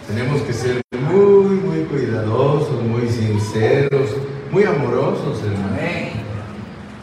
Tenemos 0.09 0.43
que 0.43 0.53
ser 0.53 0.83
muy, 1.13 1.55
muy 1.59 1.85
cuidadosos, 1.85 2.83
muy 2.83 3.09
sinceros, 3.09 4.17
muy 4.51 4.65
amorosos, 4.65 5.41
hermano. 5.45 5.77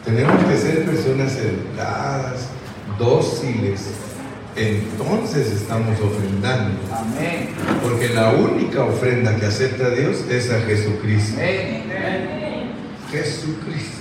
Tenemos 0.04 0.44
que 0.44 0.56
ser 0.58 0.84
personas 0.84 1.34
educadas, 1.38 2.50
dóciles. 2.98 4.07
Entonces 4.58 5.52
estamos 5.52 6.00
ofrendando. 6.00 6.78
Amén. 6.92 7.50
Porque 7.82 8.08
la 8.08 8.32
única 8.32 8.84
ofrenda 8.84 9.36
que 9.36 9.46
acepta 9.46 9.90
Dios 9.90 10.24
es 10.28 10.50
a 10.50 10.60
Jesucristo. 10.62 11.38
Amén. 11.40 12.72
Jesucristo. 13.10 13.98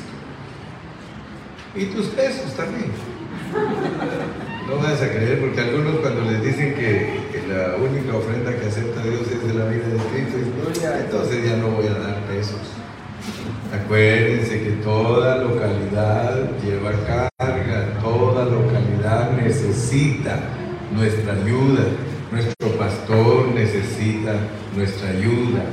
Y 1.75 1.85
tus 1.85 2.07
pesos 2.07 2.53
también. 2.55 2.91
No 4.67 4.77
vas 4.77 5.01
a 5.01 5.09
creer 5.09 5.39
porque 5.39 5.61
algunos 5.61 5.97
cuando 5.97 6.29
les 6.29 6.43
dicen 6.43 6.73
que, 6.73 7.21
que 7.31 7.47
la 7.47 7.75
única 7.75 8.17
ofrenda 8.17 8.51
que 8.53 8.65
acepta 8.65 9.01
Dios 9.03 9.21
es 9.31 9.47
de 9.47 9.53
la 9.53 9.65
vida 9.65 9.87
de 9.87 9.97
Cristo, 10.11 10.37
dicen, 10.37 10.53
"No, 10.61 10.73
ya, 10.73 10.99
entonces 10.99 11.45
ya 11.45 11.55
no 11.57 11.69
voy 11.69 11.87
a 11.87 11.93
dar 11.93 12.19
pesos. 12.23 12.59
Acuérdense 13.71 14.63
que 14.63 14.71
toda 14.83 15.37
localidad 15.37 16.49
lleva 16.63 16.91
localidad 16.91 17.26
necesita 19.87 20.39
nuestra 20.93 21.33
ayuda, 21.33 21.83
nuestro 22.31 22.69
pastor 22.77 23.47
necesita 23.53 24.35
nuestra 24.75 25.09
ayuda, 25.09 25.63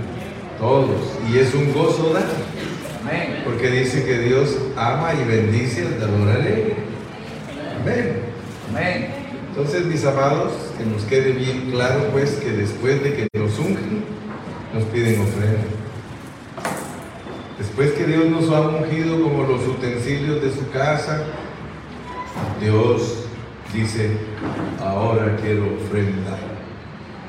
todos. 0.58 1.00
Y 1.32 1.38
es 1.38 1.52
un 1.54 1.72
gozo 1.72 2.12
dar, 2.12 2.24
Amén. 3.02 3.42
porque 3.44 3.70
dice 3.70 4.04
que 4.04 4.18
Dios 4.20 4.56
ama 4.76 5.12
y 5.14 5.28
bendice 5.28 5.86
al 5.86 5.98
dador 5.98 6.28
alegre. 6.28 6.76
Amén. 7.80 8.22
Amén. 8.70 9.08
Entonces, 9.48 9.84
mis 9.86 10.04
amados, 10.04 10.52
que 10.78 10.84
nos 10.84 11.02
quede 11.04 11.32
bien 11.32 11.70
claro, 11.72 12.08
pues, 12.12 12.32
que 12.34 12.50
después 12.50 13.02
de 13.02 13.14
que 13.14 13.28
nos 13.36 13.58
ungen, 13.58 14.04
nos 14.72 14.84
piden 14.84 15.20
ofrenda. 15.20 15.58
Después 17.58 17.92
que 17.92 18.04
Dios 18.04 18.26
nos 18.26 18.50
ha 18.50 18.60
ungido 18.60 19.22
como 19.22 19.44
los 19.44 19.66
utensilios 19.66 20.42
de 20.42 20.52
su 20.52 20.68
casa, 20.70 21.24
Dios 22.60 23.23
dice, 23.74 24.10
ahora 24.80 25.36
quiero 25.42 25.74
ofrenda. 25.74 26.38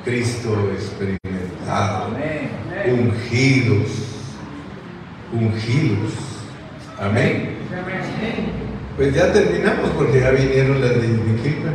Cristo 0.06 0.72
experimentado, 0.72 2.14
Amén. 2.14 2.52
ungidos, 2.88 3.89
ungidos. 5.34 6.14
Amén. 7.00 7.56
Pues 8.96 9.14
ya 9.14 9.34
terminamos 9.34 9.89
porque 9.98 10.20
ya 10.20 10.30
vinieron 10.30 10.80
las 10.80 10.91
de 10.91 11.08
Iquique. 11.08 11.66